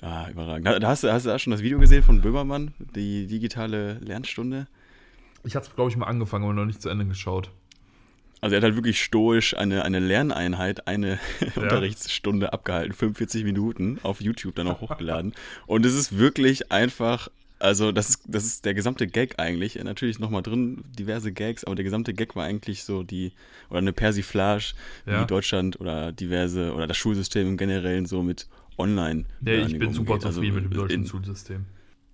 Ah, 0.00 0.28
überragend. 0.28 0.66
Da 0.66 0.88
hast 0.88 1.04
du, 1.04 1.12
hast 1.12 1.26
du 1.26 1.30
auch 1.30 1.38
schon 1.38 1.52
das 1.52 1.62
Video 1.62 1.78
gesehen 1.78 2.02
von 2.02 2.20
Böhmermann, 2.22 2.74
die 2.96 3.28
digitale 3.28 4.00
Lernstunde? 4.00 4.66
Ich 5.44 5.54
hatte 5.54 5.68
es, 5.68 5.74
glaube 5.76 5.90
ich, 5.90 5.96
mal 5.96 6.06
angefangen, 6.06 6.44
aber 6.44 6.52
noch 6.52 6.64
nicht 6.64 6.82
zu 6.82 6.88
Ende 6.88 7.06
geschaut. 7.06 7.50
Also 8.40 8.54
er 8.54 8.56
hat 8.56 8.64
halt 8.64 8.74
wirklich 8.74 9.00
stoisch 9.00 9.56
eine, 9.56 9.84
eine 9.84 10.00
Lerneinheit, 10.00 10.88
eine 10.88 11.20
Ja. 11.40 11.62
Unterrichtsstunde 11.62 12.52
abgehalten, 12.52 12.92
45 12.92 13.44
Minuten 13.44 14.00
auf 14.02 14.20
YouTube 14.20 14.56
dann 14.56 14.66
auch 14.66 14.80
hochgeladen. 14.80 15.34
Und 15.66 15.86
es 15.86 15.94
ist 15.94 16.18
wirklich 16.18 16.72
einfach, 16.72 17.28
also 17.62 17.92
das 17.92 18.10
ist, 18.10 18.22
das 18.26 18.44
ist 18.44 18.64
der 18.64 18.74
gesamte 18.74 19.06
Gag 19.06 19.38
eigentlich. 19.38 19.76
Natürlich 19.82 20.18
nochmal 20.18 20.42
drin 20.42 20.84
diverse 20.98 21.32
Gags, 21.32 21.64
aber 21.64 21.74
der 21.74 21.84
gesamte 21.84 22.12
Gag 22.12 22.36
war 22.36 22.44
eigentlich 22.44 22.84
so 22.84 23.02
die, 23.02 23.32
oder 23.70 23.78
eine 23.78 23.92
Persiflage, 23.92 24.74
Ja. 25.06 25.22
wie 25.22 25.26
Deutschland 25.26 25.80
oder 25.80 26.12
diverse, 26.12 26.72
oder 26.74 26.86
das 26.86 26.96
Schulsystem 26.96 27.48
im 27.48 27.56
Generellen 27.56 28.06
so 28.06 28.22
mit 28.22 28.48
online. 28.78 29.24
Nee, 29.40 29.56
ich 29.62 29.78
bin 29.78 29.92
super 29.92 30.12
umgeht. 30.12 30.26
Also 30.26 30.40
zufrieden 30.40 30.54
mit 30.56 30.64
dem 30.64 30.72
deutschen 30.74 31.02
in- 31.02 31.06
Schulsystem. 31.06 31.64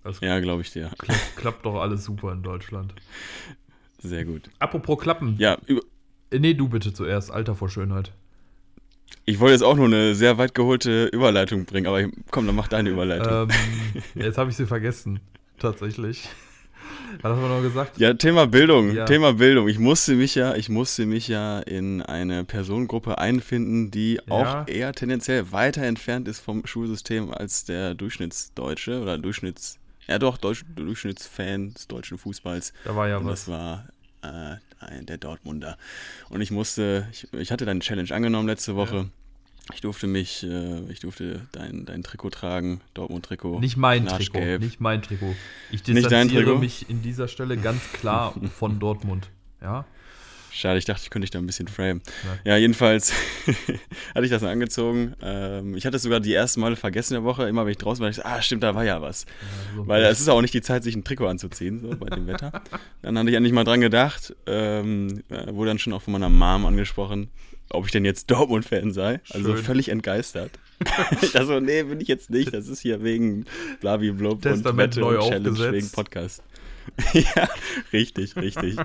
Das 0.05 0.21
Ja, 0.21 0.39
glaube 0.41 0.63
ich 0.63 0.71
dir. 0.73 0.91
klappt, 0.99 1.37
klappt 1.37 1.67
doch 1.67 1.81
alles 1.81 2.05
super 2.05 2.33
in 2.33 2.43
Deutschland. 2.43 2.95
Sehr 4.01 4.25
gut. 4.25 4.49
Apropos 4.59 4.99
Klappen. 5.01 5.35
Ja, 5.39 5.59
über, 5.67 5.81
Äh, 6.31 6.39
Nee, 6.39 6.55
du 6.55 6.69
bitte 6.69 6.93
zuerst. 6.93 7.31
Alter 7.31 7.55
vor 7.55 7.69
Schönheit. 7.69 8.13
ich 9.25 9.41
wollte 9.41 9.53
jetzt 9.55 9.63
auch 9.63 9.77
nur 9.77 9.87
eine 9.87 10.15
sehr 10.15 10.39
weit 10.39 10.55
geholte 10.55 11.07
Überleitung 11.07 11.65
bringen, 11.65 11.87
aber 11.87 12.05
komm, 12.31 12.47
dann 12.47 12.55
mach 12.55 12.69
deine 12.69 12.91
Überleitung. 12.91 13.51
ähm, 13.51 14.03
jetzt 14.15 14.39
habe 14.39 14.51
ich 14.51 14.57
sie 14.57 14.67
vergessen. 14.67 15.21
Tatsächlich. 15.59 16.29
Haben 17.23 17.41
wir 17.41 17.49
noch 17.49 17.63
gesagt? 17.63 17.99
Ja, 17.99 18.15
Thema 18.15 18.47
Bildung, 18.47 18.93
Ja. 18.93 19.05
Thema 19.05 19.33
Bildung. 19.35 19.69
Ich 19.69 19.79
musste 19.79 20.15
mich 20.15 20.35
ja, 20.35 20.55
ich 20.55 20.69
musste 20.69 21.05
mich 21.07 21.27
ja 21.29 21.59
in 21.61 22.01
eine 22.03 22.45
Personengruppe 22.45 23.19
einfinden, 23.19 23.91
die 23.91 24.15
Ja. 24.15 24.23
auch 24.29 24.69
eher 24.69 24.93
tendenziell 24.93 25.51
weiter 25.53 25.83
entfernt 25.83 26.29
ist 26.29 26.41
vom 26.41 26.65
Schulsystem 26.67 27.31
als 27.33 27.65
der 27.65 27.95
Durchschnittsdeutsche 27.95 29.01
oder 29.03 29.19
Durchschnitts, 29.19 29.79
ja 30.07 30.19
doch, 30.19 30.37
Deutsch, 30.39 30.65
Durchschnittsfan 30.77 31.75
des 31.75 31.89
deutschen 31.89 32.19
Fußballs. 32.19 32.73
Da 32.85 32.95
war 32.95 33.09
ja 33.09 33.19
Und 33.19 33.27
was. 33.27 33.47
das 33.47 33.49
war 33.49 33.89
äh, 34.23 34.57
ein, 34.81 35.07
der 35.07 35.19
Dortmunder. 35.19 35.77
Und 36.31 36.41
ich 36.41 36.51
musste, 36.51 37.09
ich, 37.13 37.27
ich 37.33 37.51
hatte 37.53 37.65
deine 37.67 37.81
Challenge 37.81 38.11
angenommen 38.15 38.49
letzte 38.49 38.77
Woche. 38.77 39.11
Ich 39.75 39.81
durfte 39.81 40.07
mich, 40.07 40.45
äh, 40.45 40.81
ich 40.91 41.01
durfte 41.01 41.47
dein, 41.53 41.85
dein 41.85 42.03
Trikot 42.03 42.31
tragen, 42.31 42.81
Dortmund-Trikot. 42.95 43.61
Nicht 43.61 43.77
mein 43.77 44.07
Trikot. 44.07 44.59
Nicht 44.59 44.81
mein 44.81 45.03
Trikot. 45.03 45.35
Ich 45.71 45.87
Nicht 45.87 45.89
dein 45.89 45.97
distanziere 45.97 46.45
Trikot? 46.45 46.59
mich 46.59 46.89
in 46.89 47.03
dieser 47.03 47.29
Stelle 47.29 47.57
ganz 47.57 47.81
klar 47.93 48.35
von 48.59 48.79
Dortmund. 48.79 49.29
Ja? 49.61 49.85
Schade, 50.51 50.79
ich 50.79 50.87
dachte, 50.87 51.03
ich 51.05 51.11
könnte 51.11 51.25
dich 51.25 51.31
da 51.31 51.39
ein 51.39 51.47
bisschen 51.47 51.69
framen. 51.69 52.01
Ja. 52.45 52.53
Ja, 52.53 52.57
jedenfalls 52.57 53.13
hatte 54.15 54.25
ich 54.25 54.31
das 54.31 54.41
dann 54.41 54.51
angezogen. 54.51 55.15
Ähm, 55.23 55.77
ich 55.77 55.85
hatte 55.87 55.97
es 55.97 56.03
sogar 56.03 56.21
die 56.21 56.33
ersten 56.33 56.61
Male 56.61 56.75
vergessen 56.75 57.15
in 57.15 57.23
der 57.23 57.25
Woche. 57.25 57.47
Immer 57.49 57.65
wenn 57.65 57.73
ich 57.73 57.79
draußen 57.79 58.03
war, 58.03 58.09
ich 58.09 58.17
so, 58.17 58.23
ah, 58.25 58.41
stimmt, 58.41 58.63
da 58.63 58.75
war 58.75 58.85
ja 58.85 59.01
was. 59.03 59.25
Ja, 59.25 59.77
so 59.77 59.87
Weil 59.87 60.03
es 60.05 60.21
ist 60.21 60.29
auch 60.29 60.41
nicht 60.41 60.55
die 60.55 60.63
Zeit, 60.63 60.83
sich 60.83 60.97
ein 60.97 61.05
Trikot 61.05 61.27
anzuziehen, 61.29 61.81
so 61.81 61.91
bei 61.91 62.09
dem 62.09 62.27
Wetter. 62.27 62.63
Dann 63.03 63.19
hatte 63.19 63.29
ich 63.29 63.37
endlich 63.37 63.53
mal 63.53 63.65
dran 63.65 63.81
gedacht, 63.81 64.35
ähm, 64.47 65.23
äh, 65.29 65.55
wurde 65.55 65.71
dann 65.71 65.79
schon 65.79 65.93
auch 65.93 66.03
von 66.03 66.13
meiner 66.13 66.29
Mom 66.29 66.67
angesprochen, 66.67 67.31
ob 67.71 67.87
ich 67.87 67.93
denn 67.93 68.05
jetzt 68.05 68.31
Dortmund-Fan 68.31 68.93
sei. 68.93 69.21
Also 69.31 69.55
Schön. 69.55 69.65
völlig 69.65 69.89
entgeistert. 69.89 70.51
ich 71.23 71.33
dachte 71.33 71.47
so, 71.47 71.61
nee, 71.61 71.83
bin 71.83 72.01
ich 72.01 72.09
jetzt 72.09 72.31
nicht. 72.31 72.53
Das 72.55 72.69
ist 72.69 72.81
hier 72.81 73.03
wegen 73.03 73.45
Blabiblub 73.81 74.45
und 74.47 74.77
Wette 74.77 75.01
neu 75.01 75.19
und 75.19 75.29
Challenge 75.29 75.51
aufgesetzt. 75.51 75.73
wegen 75.73 75.91
Podcast. 75.91 76.43
ja, 77.13 77.49
richtig, 77.93 78.35
richtig. 78.37 78.77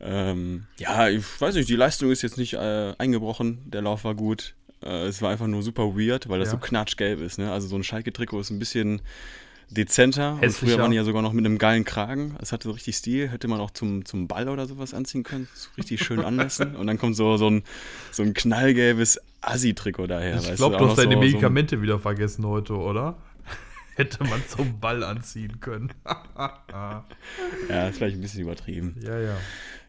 ähm, 0.00 0.66
ja, 0.78 1.08
ich 1.08 1.24
weiß 1.40 1.54
nicht, 1.54 1.68
die 1.68 1.76
Leistung 1.76 2.10
ist 2.10 2.22
jetzt 2.22 2.36
nicht 2.36 2.52
äh, 2.54 2.92
eingebrochen. 2.98 3.58
Der 3.70 3.80
Lauf 3.82 4.04
war 4.04 4.14
gut. 4.14 4.54
Äh, 4.82 5.06
es 5.06 5.22
war 5.22 5.30
einfach 5.30 5.46
nur 5.46 5.62
super 5.62 5.96
weird, 5.96 6.28
weil 6.28 6.38
das 6.38 6.48
Ja. 6.48 6.52
so 6.52 6.58
knatschgelb 6.58 7.20
ist. 7.20 7.38
Ne? 7.38 7.50
Also 7.50 7.66
so 7.68 7.76
ein 7.76 7.82
Schalke-Trikot 7.84 8.40
ist 8.40 8.50
ein 8.50 8.58
bisschen 8.58 9.00
dezenter. 9.70 10.34
Und 10.34 10.42
Hässlicher. 10.42 10.74
früher 10.74 10.82
waren 10.82 10.90
die 10.90 10.96
ja 10.96 11.04
sogar 11.04 11.22
noch 11.22 11.32
mit 11.32 11.44
einem 11.46 11.58
geilen 11.58 11.84
Kragen. 11.84 12.36
Es 12.40 12.52
hatte 12.52 12.68
so 12.68 12.72
richtig 12.72 12.96
Stil. 12.96 13.28
Hätte 13.28 13.48
man 13.48 13.60
auch 13.60 13.70
zum, 13.70 14.04
zum 14.04 14.28
Ball 14.28 14.48
oder 14.48 14.66
sowas 14.66 14.92
anziehen 14.94 15.22
können. 15.22 15.48
So 15.54 15.68
richtig 15.78 16.02
schön 16.02 16.20
anlassen. 16.24 16.74
Und 16.76 16.86
dann 16.86 16.98
kommt 16.98 17.16
so, 17.16 17.36
so, 17.36 17.48
ein, 17.48 17.62
so 18.10 18.22
ein 18.22 18.34
knallgelbes 18.34 19.20
Assi-Trikot 19.40 20.06
daher. 20.08 20.36
Ich 20.40 20.54
glaube, 20.56 20.76
du 20.76 20.86
hast 20.88 20.98
deine 20.98 21.14
so- 21.14 21.20
so 21.20 21.26
Medikamente 21.26 21.80
wieder 21.82 21.98
vergessen 21.98 22.44
heute, 22.46 22.74
oder? 22.76 23.16
Hätte 23.96 24.22
man 24.24 24.42
zum 24.48 24.80
Ball 24.80 25.02
anziehen 25.04 25.60
können. 25.60 25.92
Ja, 27.68 27.88
ist 27.88 27.96
vielleicht 27.98 28.16
ein 28.16 28.20
bisschen 28.22 28.40
übertrieben. 28.42 28.96
ja, 29.02 29.18
ja. 29.18 29.36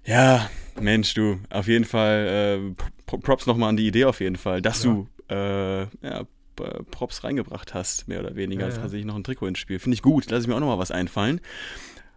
Ja, 0.04 0.50
Mensch, 0.80 1.14
du, 1.14 1.40
auf 1.52 1.68
jeden 1.68 1.86
Fall, 1.86 2.74
äh, 2.76 3.18
Props 3.20 3.46
nochmal 3.46 3.70
an 3.70 3.78
die 3.78 3.86
Idee 3.88 4.06
auf 4.06 4.20
jeden 4.20 4.36
Fall, 4.36 4.62
dass 4.62 4.84
Ja. 4.84 4.90
du 4.92 5.08
äh, 5.30 5.82
ja, 6.02 6.24
Props 6.56 7.24
reingebracht 7.24 7.74
hast, 7.74 8.08
mehr 8.08 8.20
oder 8.20 8.36
weniger. 8.36 8.68
Ja, 8.68 8.74
ja. 8.74 8.82
tatsächlich 8.82 9.06
noch 9.06 9.16
ein 9.16 9.24
Trikot 9.24 9.48
ins 9.48 9.60
Spiel. 9.60 9.80
Finde 9.80 9.96
ich 9.96 10.02
gut, 10.02 10.30
lasse 10.30 10.44
ich 10.44 10.48
mir 10.48 10.56
auch 10.56 10.60
nochmal 10.60 10.80
was 10.80 10.92
einfallen. 10.92 11.42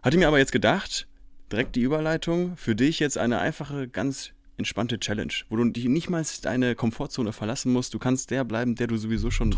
Hatte 0.01 0.17
mir 0.17 0.27
aber 0.27 0.37
jetzt 0.37 0.51
gedacht, 0.51 1.07
direkt 1.51 1.75
die 1.75 1.81
Überleitung, 1.81 2.57
für 2.57 2.75
dich 2.75 2.99
jetzt 2.99 3.17
eine 3.17 3.39
einfache, 3.39 3.87
ganz 3.87 4.31
entspannte 4.57 4.99
Challenge, 4.99 5.33
wo 5.49 5.57
du 5.57 5.65
dich 5.65 5.85
nicht 5.85 6.09
mal 6.09 6.23
deine 6.41 6.75
Komfortzone 6.75 7.33
verlassen 7.33 7.73
musst. 7.73 7.93
Du 7.93 7.99
kannst 7.99 8.31
der 8.31 8.43
bleiben, 8.43 8.75
der 8.75 8.87
du 8.87 8.97
sowieso 8.97 9.31
schon 9.31 9.55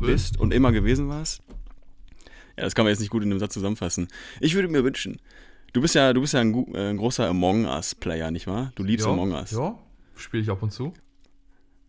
bist 0.00 0.38
und 0.38 0.52
immer 0.52 0.72
gewesen 0.72 1.08
warst. 1.08 1.42
Ja, 2.56 2.64
das 2.64 2.74
kann 2.74 2.84
man 2.84 2.90
jetzt 2.90 3.00
nicht 3.00 3.10
gut 3.10 3.22
in 3.22 3.30
einem 3.30 3.38
Satz 3.38 3.54
zusammenfassen. 3.54 4.08
Ich 4.40 4.54
würde 4.54 4.68
mir 4.68 4.84
wünschen, 4.84 5.20
du 5.72 5.80
bist 5.80 5.94
ja, 5.94 6.12
du 6.12 6.20
bist 6.20 6.34
ja 6.34 6.40
ein, 6.40 6.74
äh, 6.74 6.90
ein 6.90 6.96
großer 6.96 7.28
Among 7.28 7.66
Us-Player, 7.66 8.30
nicht 8.30 8.46
wahr? 8.46 8.72
Du 8.74 8.82
liebst 8.82 9.06
ja, 9.06 9.12
Among 9.12 9.32
Us. 9.32 9.52
Ja, 9.52 9.78
spiele 10.16 10.42
ich 10.42 10.50
ab 10.50 10.62
und 10.62 10.72
zu. 10.72 10.92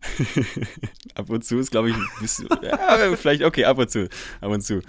Ab 1.14 1.30
und 1.30 1.44
zu 1.44 1.58
ist, 1.58 1.70
glaube 1.70 1.90
ich, 1.90 1.96
bisschen, 2.20 2.48
ja, 2.62 3.14
vielleicht, 3.16 3.42
okay, 3.42 3.64
ab 3.64 3.78
und 3.78 3.90
zu, 3.90 4.08
ab 4.40 4.50
und 4.50 4.62
zu. 4.62 4.80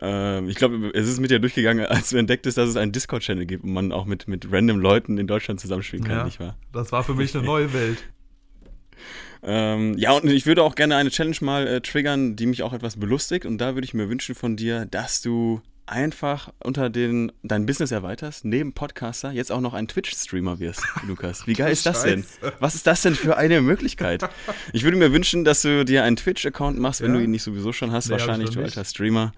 Ähm, 0.00 0.48
ich 0.48 0.56
glaube, 0.56 0.90
es 0.94 1.08
ist 1.08 1.20
mit 1.20 1.30
dir 1.30 1.38
durchgegangen, 1.38 1.86
als 1.86 2.10
du 2.10 2.16
entdecktest, 2.16 2.58
dass 2.58 2.68
es 2.68 2.76
einen 2.76 2.92
Discord-Channel 2.92 3.46
gibt 3.46 3.64
und 3.64 3.72
man 3.72 3.92
auch 3.92 4.04
mit, 4.04 4.28
mit 4.28 4.50
random 4.50 4.78
Leuten 4.80 5.18
in 5.18 5.26
Deutschland 5.26 5.60
zusammenspielen 5.60 6.04
kann, 6.04 6.16
Ja. 6.18 6.24
nicht 6.24 6.40
wahr? 6.40 6.56
Das 6.72 6.92
war 6.92 7.04
für 7.04 7.14
mich 7.14 7.34
eine 7.36 7.44
neue 7.44 7.72
Welt. 7.72 7.98
Ähm, 9.42 9.96
ja, 9.96 10.12
und 10.12 10.28
ich 10.28 10.46
würde 10.46 10.64
auch 10.64 10.74
gerne 10.74 10.96
eine 10.96 11.10
Challenge 11.10 11.36
mal 11.42 11.66
äh, 11.66 11.80
triggern, 11.80 12.34
die 12.34 12.46
mich 12.46 12.62
auch 12.64 12.72
etwas 12.72 12.98
belustigt. 12.98 13.46
Und 13.46 13.58
da 13.58 13.74
würde 13.74 13.84
ich 13.84 13.94
mir 13.94 14.08
wünschen 14.08 14.34
von 14.34 14.56
dir, 14.56 14.86
dass 14.86 15.22
du 15.22 15.60
einfach 15.90 16.52
unter 16.62 16.90
den 16.90 17.32
dein 17.42 17.66
Business 17.66 17.90
erweiterst, 17.90 18.44
neben 18.44 18.72
Podcaster 18.72 19.32
jetzt 19.32 19.50
auch 19.50 19.60
noch 19.60 19.74
ein 19.74 19.88
Twitch-Streamer 19.88 20.58
wirst, 20.58 20.82
Lukas. 21.06 21.46
Wie 21.46 21.54
geil 21.54 21.72
ist 21.72 21.86
das 21.86 22.02
denn? 22.02 22.24
Was 22.60 22.74
ist 22.74 22.86
das 22.86 23.02
denn 23.02 23.14
für 23.14 23.36
eine 23.36 23.60
Möglichkeit? 23.60 24.28
Ich 24.72 24.84
würde 24.84 24.96
mir 24.96 25.12
wünschen, 25.12 25.44
dass 25.44 25.62
du 25.62 25.84
dir 25.84 26.04
einen 26.04 26.16
Twitch-Account 26.16 26.78
machst, 26.78 27.00
wenn 27.00 27.12
Ja. 27.12 27.18
du 27.18 27.24
ihn 27.24 27.30
nicht 27.30 27.42
sowieso 27.42 27.72
schon 27.72 27.92
hast, 27.92 28.06
Nee, 28.06 28.12
wahrscheinlich 28.12 28.50
du 28.50 28.60
alter 28.62 28.84
Streamer. 28.84 29.32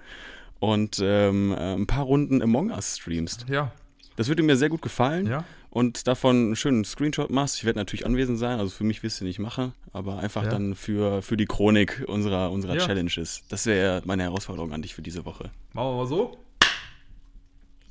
Und 0.58 1.00
ähm, 1.02 1.52
äh, 1.52 1.74
ein 1.74 1.86
paar 1.86 2.04
Runden 2.04 2.42
Among 2.42 2.70
Us 2.70 2.98
streamst. 2.98 3.46
Ja, 3.48 3.72
Das 4.16 4.28
würde 4.28 4.42
mir 4.42 4.56
sehr 4.56 4.68
gut 4.68 4.82
gefallen 4.82 5.26
ja. 5.26 5.44
und 5.70 6.06
davon 6.06 6.36
einen 6.36 6.56
schönen 6.56 6.84
Screenshot 6.84 7.30
machst. 7.30 7.56
Ich 7.56 7.64
werde 7.64 7.78
natürlich 7.78 8.04
anwesend 8.04 8.38
sein, 8.38 8.58
also 8.58 8.70
für 8.70 8.84
mich 8.84 9.02
wirst 9.02 9.20
du 9.22 9.24
nicht 9.24 9.38
machen, 9.38 9.72
aber 9.94 10.18
einfach 10.18 10.42
Ja. 10.44 10.50
dann 10.50 10.74
für, 10.74 11.22
für 11.22 11.38
die 11.38 11.46
Chronik 11.46 12.04
unserer, 12.06 12.50
unserer 12.52 12.76
Ja. 12.76 12.84
Challenges. 12.86 13.42
Das 13.48 13.64
wäre 13.64 14.02
meine 14.04 14.24
Herausforderung 14.24 14.74
an 14.74 14.82
dich 14.82 14.94
für 14.94 15.00
diese 15.00 15.24
Woche. 15.24 15.50
Machen 15.72 15.88
wir 15.92 15.96
mal 15.96 16.06
so. 16.06 16.36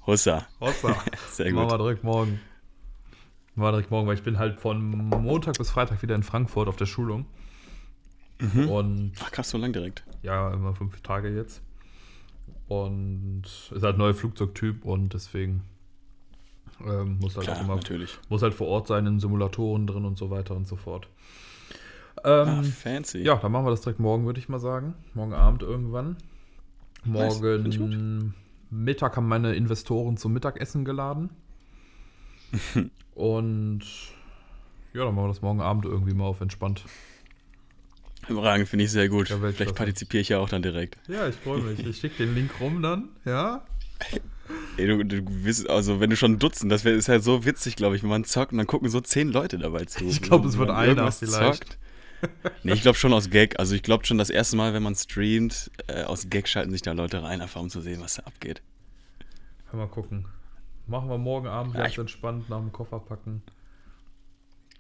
Hussa. 0.10 0.48
Hossa. 0.60 0.96
Sehr 1.32 1.52
Machen 1.54 1.68
gut. 1.68 1.72
wir 1.74 1.78
direkt 1.78 2.04
morgen. 2.04 2.40
Machen 3.56 3.68
wir 3.68 3.72
direkt 3.72 3.92
morgen, 3.92 4.08
weil 4.08 4.16
ich 4.16 4.24
bin 4.24 4.38
halt 4.40 4.60
von 4.60 4.82
Montag 5.10 5.58
bis 5.58 5.70
Freitag 5.70 6.02
wieder 6.02 6.16
in 6.16 6.24
Frankfurt 6.24 6.68
auf 6.68 6.76
der 6.78 6.86
Schulung. 6.86 7.26
Mhm. 8.40 8.70
Und 8.70 9.12
Ach 9.22 9.32
krass, 9.32 9.50
so 9.50 9.58
lang 9.58 9.74
direkt. 9.74 10.04
ja, 10.24 10.52
immer 10.54 10.74
fünf 10.74 11.00
Tage 11.02 11.30
jetzt. 11.30 11.62
Und 12.68 13.44
ist 13.46 13.84
halt 13.84 13.96
ein 13.96 13.98
neuer 13.98 14.14
Flugzeugtyp 14.14 14.86
und 14.86 15.14
deswegen 15.14 15.64
ähm, 16.86 17.18
muss 17.20 17.36
halt 17.36 17.50
auch 17.50 17.54
Klar, 17.54 17.66
immer 17.66 17.76
natürlich. 17.76 18.18
muss 18.30 18.42
halt 18.42 18.54
vor 18.54 18.68
Ort 18.68 18.88
sein 18.88 19.06
in 19.08 19.20
Simulatoren 19.20 19.88
drin 19.88 20.06
und 20.06 20.18
so 20.18 20.30
weiter 20.30 20.56
und 20.56 20.68
so 20.68 20.76
fort. 20.76 21.08
Ah, 22.24 22.60
Ähm, 22.60 22.64
fancy. 22.64 23.20
ja, 23.24 23.36
dann 23.36 23.52
machen 23.52 23.66
wir 23.66 23.72
das 23.72 23.82
direkt 23.82 24.00
morgen, 24.00 24.26
würde 24.26 24.40
ich 24.40 24.50
mal 24.50 24.60
sagen. 24.60 24.94
Morgen 25.14 25.34
Abend 25.34 25.64
irgendwann. 25.64 26.18
Nice, 27.06 27.42
Morgen 27.42 28.34
Mittag 28.70 29.18
haben 29.18 29.28
meine 29.28 29.56
Investoren 29.56 30.18
zum 30.18 30.34
Mittagessen 30.34 30.86
geladen. 30.86 31.30
und 33.16 33.82
Ja, 34.94 35.06
dann 35.06 35.16
machen 35.16 35.26
wir 35.26 35.30
das 35.30 35.42
morgen 35.42 35.62
Abend 35.62 35.86
irgendwie 35.86 36.14
mal 36.14 36.26
auf 36.26 36.42
entspannt. 36.42 36.86
Überragend, 38.28 38.68
finde 38.68 38.86
ich 38.86 38.92
sehr 38.92 39.10
gut. 39.10 39.30
Ja. 39.30 39.38
Vielleicht 39.38 39.76
partizipiere 39.76 40.22
ich 40.22 40.30
ja 40.30 40.40
auch 40.40 40.50
dann 40.50 40.62
direkt. 40.62 40.98
Ja, 41.08 41.28
ich 41.28 41.36
freue 41.36 41.62
mich. 41.62 41.86
Ich 41.86 41.98
schicke 41.98 42.26
den 42.26 42.36
Link 42.36 42.52
rum 42.60 42.82
dann, 42.82 43.10
ja? 43.26 43.64
Ey, 44.78 44.88
du, 44.88 45.04
du 45.04 45.22
bist, 45.22 45.70
also 45.70 46.00
wenn 46.00 46.10
du 46.10 46.16
schon 46.16 46.40
Dutzend, 46.40 46.72
das 46.72 46.84
wär, 46.84 46.94
ist 46.94 47.10
halt 47.10 47.24
so 47.24 47.46
witzig, 47.46 47.76
glaube 47.76 47.96
ich, 47.96 48.04
wenn 48.04 48.10
man 48.10 48.24
zockt 48.24 48.52
und 48.52 48.58
dann 48.58 48.68
gucken 48.68 48.90
so 48.90 49.00
zehn 49.02 49.32
Leute 49.32 49.60
dabei 49.60 49.86
zu. 49.86 50.06
Ich 50.06 50.22
glaub, 50.22 50.46
es 50.46 50.58
wird 50.58 50.70
einer 50.70 51.12
vielleicht. 51.12 51.78
Nee, 52.64 52.74
ich 52.74 52.82
glaube 52.82 52.98
schon 52.98 53.14
aus 53.14 53.30
Gag. 53.30 53.60
Also 53.60 53.76
ich 53.76 53.84
glaube 53.84 54.06
schon 54.06 54.18
das 54.18 54.30
erste 54.30 54.56
Mal, 54.58 54.74
wenn 54.74 54.84
man 54.84 54.96
streamt, 54.96 55.72
äh, 55.88 56.04
aus 56.04 56.30
Gag 56.30 56.48
schalten 56.48 56.72
sich 56.72 56.82
da 56.82 56.92
Leute 56.92 57.24
rein, 57.24 57.42
einfach 57.42 57.62
um 57.62 57.70
zu 57.70 57.82
sehen, 57.82 58.02
was 58.02 58.16
da 58.16 58.24
abgeht. 58.24 58.62
Mal 59.72 59.88
gucken. 59.88 60.26
Machen 60.88 61.10
wir 61.10 61.18
morgen 61.18 61.48
Abend 61.48 61.76
Ja, 61.76 61.84
ganz 61.84 61.98
entspannt 61.98 62.50
nach 62.50 62.60
dem 62.60 62.72
Koffer 62.72 63.00
packen. 63.00 63.44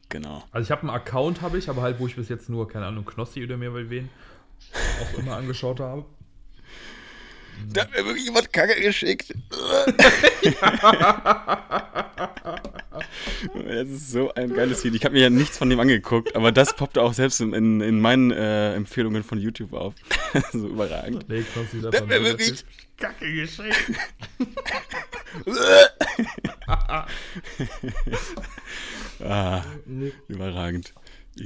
Genau. 0.09 0.43
Also 0.51 0.65
ich 0.65 0.71
habe 0.71 0.81
einen 0.81 0.89
Account, 0.89 1.41
habe 1.41 1.57
ich, 1.59 1.69
aber 1.69 1.83
halt, 1.83 1.99
wo 1.99 2.07
ich 2.07 2.15
bis 2.15 2.29
jetzt 2.29 2.49
nur, 2.49 2.67
keine 2.67 2.87
Ahnung, 2.87 3.05
Knossi 3.05 3.43
oder 3.43 3.57
mir 3.57 3.71
bei 3.71 3.89
wen 3.89 4.09
auch 5.01 5.19
immer 5.19 5.35
angeschaut 5.37 5.79
habe. 5.79 6.05
Da 7.67 7.81
hat 7.81 7.91
mir 7.91 8.05
wirklich 8.05 8.25
jemand 8.25 8.51
Kacke 8.53 8.81
geschickt. 8.81 9.33
das 13.53 13.89
ist 13.89 14.11
so 14.11 14.33
ein 14.33 14.53
geiles 14.53 14.83
Video. 14.83 14.97
Ich 14.97 15.05
habe 15.05 15.13
mir 15.13 15.23
ja 15.23 15.29
nichts 15.29 15.57
von 15.57 15.69
dem 15.69 15.79
angeguckt, 15.79 16.35
aber 16.35 16.51
das 16.51 16.75
poppte 16.75 17.01
auch 17.01 17.13
selbst 17.13 17.41
in, 17.41 17.53
in, 17.53 17.81
in 17.81 17.99
meinen 17.99 18.31
äh, 18.31 18.73
Empfehlungen 18.75 19.23
von 19.23 19.39
YouTube 19.39 19.73
auf. 19.73 19.93
so 20.51 20.67
überragend. 20.67 21.27
Nee, 21.29 21.43
war 21.55 21.91
hat 21.93 22.07
mir 22.07 22.23
wirklich. 22.23 22.65
Kacke 22.97 23.33
geschickt. 23.33 23.75
ah, 29.23 29.63
überragend. 30.27 30.93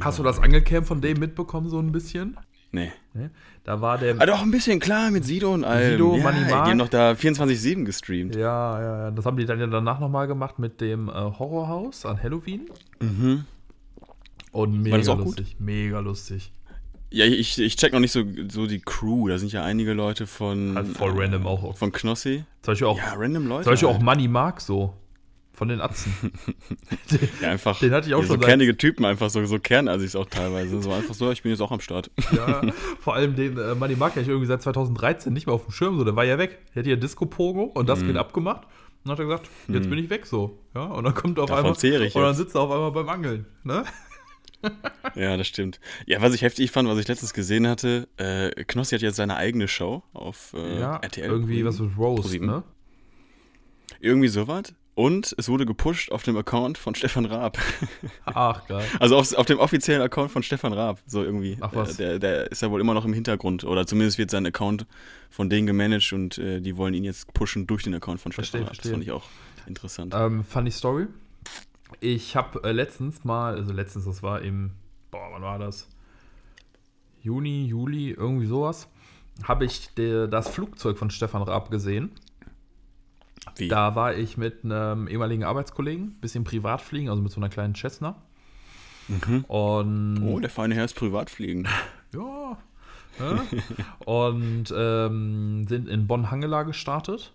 Hast 0.01 0.17
du 0.19 0.23
das 0.23 0.39
Angelcamp 0.39 0.87
von 0.87 1.01
dem 1.01 1.19
mitbekommen, 1.19 1.69
so 1.69 1.79
ein 1.79 1.91
bisschen? 1.91 2.37
Nee. 2.73 2.91
Ne? 3.13 3.29
Da 3.63 3.79
war 3.81 3.97
der. 3.99 4.15
Ah, 4.19 4.25
doch, 4.25 4.41
ein 4.41 4.49
bisschen 4.51 4.79
klar 4.79 5.11
mit 5.11 5.23
Sido 5.23 5.53
und 5.53 5.63
allem. 5.63 5.91
Sido, 5.91 6.17
ja, 6.17 6.23
Mark. 6.23 6.35
Die 6.35 6.51
haben 6.71 6.77
noch 6.77 6.89
da 6.89 7.11
24-7 7.11 7.85
gestreamt. 7.85 8.35
Ja, 8.35 8.81
ja, 8.81 8.97
ja. 9.03 9.11
Das 9.11 9.25
haben 9.25 9.37
die 9.37 9.45
dann 9.45 9.59
ja 9.59 9.67
danach 9.67 9.99
nochmal 9.99 10.27
gemacht 10.27 10.57
mit 10.57 10.81
dem 10.81 11.07
äh, 11.07 11.11
Horrorhaus 11.13 12.05
an 12.05 12.21
Halloween. 12.21 12.69
Mhm. 12.99 13.45
Und 14.51 14.81
mega 14.81 14.97
das 14.97 15.07
auch 15.07 15.17
gut? 15.17 15.25
lustig. 15.39 15.55
Mega 15.59 15.99
lustig. 15.99 16.51
Ja, 17.11 17.25
ich, 17.25 17.59
ich 17.59 17.75
check 17.75 17.93
noch 17.93 17.99
nicht 17.99 18.11
so, 18.11 18.23
so 18.49 18.65
die 18.65 18.79
Crew. 18.79 19.27
Da 19.27 19.37
sind 19.37 19.51
ja 19.53 19.63
einige 19.63 19.93
Leute 19.93 20.25
von. 20.25 20.73
Halt 20.75 20.87
voll 20.87 21.11
random 21.15 21.45
auch. 21.45 21.77
Von 21.77 21.91
Knossi. 21.91 22.43
Zum 22.63 22.71
Beispiel 22.71 22.87
auch, 22.87 22.97
Ja, 22.97 23.13
random 23.15 23.47
Leute. 23.47 23.63
zum 23.65 23.73
Beispiel 23.73 23.87
auch 23.89 23.93
halt. 23.93 24.03
Money 24.03 24.27
Mark 24.27 24.61
so. 24.61 24.95
Von 25.63 25.69
den 25.69 25.79
Atzen. 25.79 26.13
Ja, 27.41 27.51
einfach. 27.51 27.79
Den 27.79 27.93
hatte 27.93 28.07
ich 28.09 28.13
auch 28.15 28.19
ja, 28.21 28.27
schon 28.27 28.35
So 28.35 28.41
seit- 28.41 28.49
kernige 28.49 28.75
Typen, 28.77 29.05
einfach 29.05 29.29
so, 29.29 29.45
so 29.45 29.59
kernassig 29.59 30.13
auch 30.17 30.25
teilweise. 30.25 30.81
So 30.81 30.91
einfach 30.91 31.13
so, 31.13 31.31
ich 31.31 31.41
bin 31.41 31.51
jetzt 31.51 31.61
auch 31.61 31.71
am 31.71 31.79
Start. 31.79 32.11
Ja, 32.35 32.61
vor 32.99 33.15
allem 33.15 33.35
den 33.37 33.57
äh, 33.57 33.75
Money 33.75 33.95
Mark, 33.95 34.17
ich 34.17 34.27
irgendwie 34.27 34.47
seit 34.47 34.61
2013 34.61 35.31
nicht 35.31 35.45
mehr 35.47 35.55
auf 35.55 35.63
dem 35.63 35.71
Schirm, 35.71 35.97
so, 35.97 36.03
der 36.03 36.17
war 36.17 36.25
ja 36.25 36.37
weg. 36.37 36.59
Der 36.75 36.81
hat 36.81 36.87
ja 36.87 36.97
Disco 36.97 37.25
Pogo 37.25 37.63
und 37.63 37.83
Mhm. 37.83 37.87
das 37.87 38.01
geht 38.03 38.17
abgemacht. 38.17 38.63
Und 38.65 38.71
dann 39.05 39.11
hat 39.13 39.19
er 39.19 39.25
gesagt, 39.25 39.49
jetzt 39.69 39.89
bin 39.89 39.99
ich 39.99 40.09
weg 40.09 40.25
so. 40.25 40.59
Ja, 40.75 40.83
und 40.83 41.05
dann 41.05 41.13
kommt 41.13 41.37
er 41.37 41.43
auf 41.45 41.49
Davon 41.49 41.65
einmal. 41.73 42.01
ich 42.05 42.13
und 42.15 42.21
dann 42.21 42.35
sitzt 42.35 42.55
er 42.55 42.61
auf 42.61 42.71
einmal 42.71 42.91
beim 42.91 43.07
Angeln. 43.07 43.45
Ne? 43.63 43.85
Ja, 45.15 45.35
das 45.35 45.47
stimmt. 45.47 45.81
Ja, 46.05 46.21
was 46.21 46.33
ich 46.33 46.41
heftig 46.41 46.71
fand, 46.71 46.87
was 46.87 46.97
ich 46.97 47.05
letztens 47.09 47.33
gesehen 47.33 47.67
hatte, 47.67 48.07
äh, 48.15 48.49
Knossi 48.63 48.95
hat 48.95 49.01
jetzt 49.01 49.17
seine 49.17 49.35
eigene 49.35 49.67
Show 49.67 50.03
auf 50.13 50.53
äh, 50.57 50.79
ja, 50.79 50.95
RTL. 50.97 51.29
irgendwie 51.29 51.65
was 51.65 51.79
mit 51.79 51.97
Rose, 51.97 52.37
ne? 52.39 52.63
Irgendwie 53.99 54.29
sowas. 54.29 54.73
Und 54.95 55.33
es 55.37 55.49
wurde 55.49 55.65
gepusht 55.65 56.11
auf 56.11 56.21
dem 56.21 56.37
Account 56.37 56.77
von 56.77 56.93
Stefan 56.93 57.25
Raab. 57.25 57.57
Ach, 58.25 58.65
geil. 58.67 58.85
Also 58.99 59.17
auf, 59.17 59.33
auf 59.33 59.45
dem 59.47 59.57
offiziellen 59.57 60.03
Account 60.03 60.31
von 60.31 60.43
Stefan 60.43 60.71
Raab. 60.71 60.99
So 61.07 61.23
irgendwie. 61.23 61.57
Ach, 61.61 61.71
was? 61.73 61.97
Der, 61.97 62.19
der, 62.19 62.51
ist 62.51 62.61
ja 62.61 62.69
wohl 62.69 62.79
immer 62.79 62.93
noch 62.93 63.05
im 63.05 63.13
Hintergrund. 63.13 63.63
Oder 63.63 63.87
zumindest 63.87 64.19
wird 64.19 64.29
sein 64.29 64.45
Account 64.45 64.85
von 65.31 65.49
denen 65.49 65.65
gemanagt 65.65 66.13
und 66.13 66.37
äh, 66.37 66.61
die 66.61 66.77
wollen 66.77 66.93
ihn 66.93 67.03
jetzt 67.03 67.33
pushen 67.33 67.65
durch 67.65 67.83
den 67.83 67.95
Account 67.95 68.21
von 68.21 68.31
Stefan 68.31 68.43
Verstehe, 68.43 68.61
Raab. 68.61 68.69
Das 68.69 68.77
verstehe. 68.77 68.91
fand 68.91 69.03
ich 69.03 69.11
auch 69.11 69.23
interessant. 69.67 70.13
Ähm, 70.15 70.43
funny 70.43 70.69
Story. 70.69 71.07
Ich 71.99 72.35
habe 72.35 72.63
äh, 72.63 72.71
letztens 72.71 73.23
mal, 73.23 73.55
also 73.55 73.73
letztens, 73.73 74.05
das 74.05 74.21
war 74.21 74.41
im, 74.41 74.71
boah, 75.09 75.29
wann 75.31 75.41
war 75.41 75.57
das? 75.57 75.87
Juni, 77.21 77.65
Juli, 77.65 78.11
irgendwie 78.11 78.45
sowas, 78.45 78.87
habe 79.43 79.65
ich 79.65 79.89
der, 79.95 80.27
das 80.27 80.49
Flugzeug 80.49 80.97
von 80.97 81.09
Stefan 81.09 81.41
Raab 81.41 81.71
gesehen. 81.71 82.11
Wie? 83.55 83.67
Da 83.67 83.95
war 83.95 84.15
ich 84.15 84.37
mit 84.37 84.63
einem 84.63 85.07
ehemaligen 85.07 85.43
Arbeitskollegen, 85.43 86.15
bisschen 86.21 86.43
privat 86.43 86.81
fliegen, 86.81 87.09
also 87.09 87.21
mit 87.21 87.31
so 87.31 87.39
einer 87.39 87.49
kleinen 87.49 87.75
Cessna. 87.75 88.15
Und 89.47 90.23
oh, 90.23 90.39
der 90.39 90.49
feine 90.49 90.75
Herr 90.75 90.85
ist 90.85 90.95
Privatfliegen. 90.95 91.67
ja. 92.13 92.57
ja. 93.19 93.41
und 94.05 94.73
ähm, 94.75 95.65
sind 95.67 95.89
in 95.89 96.07
Bonn-Hangela 96.07 96.63
gestartet. 96.63 97.33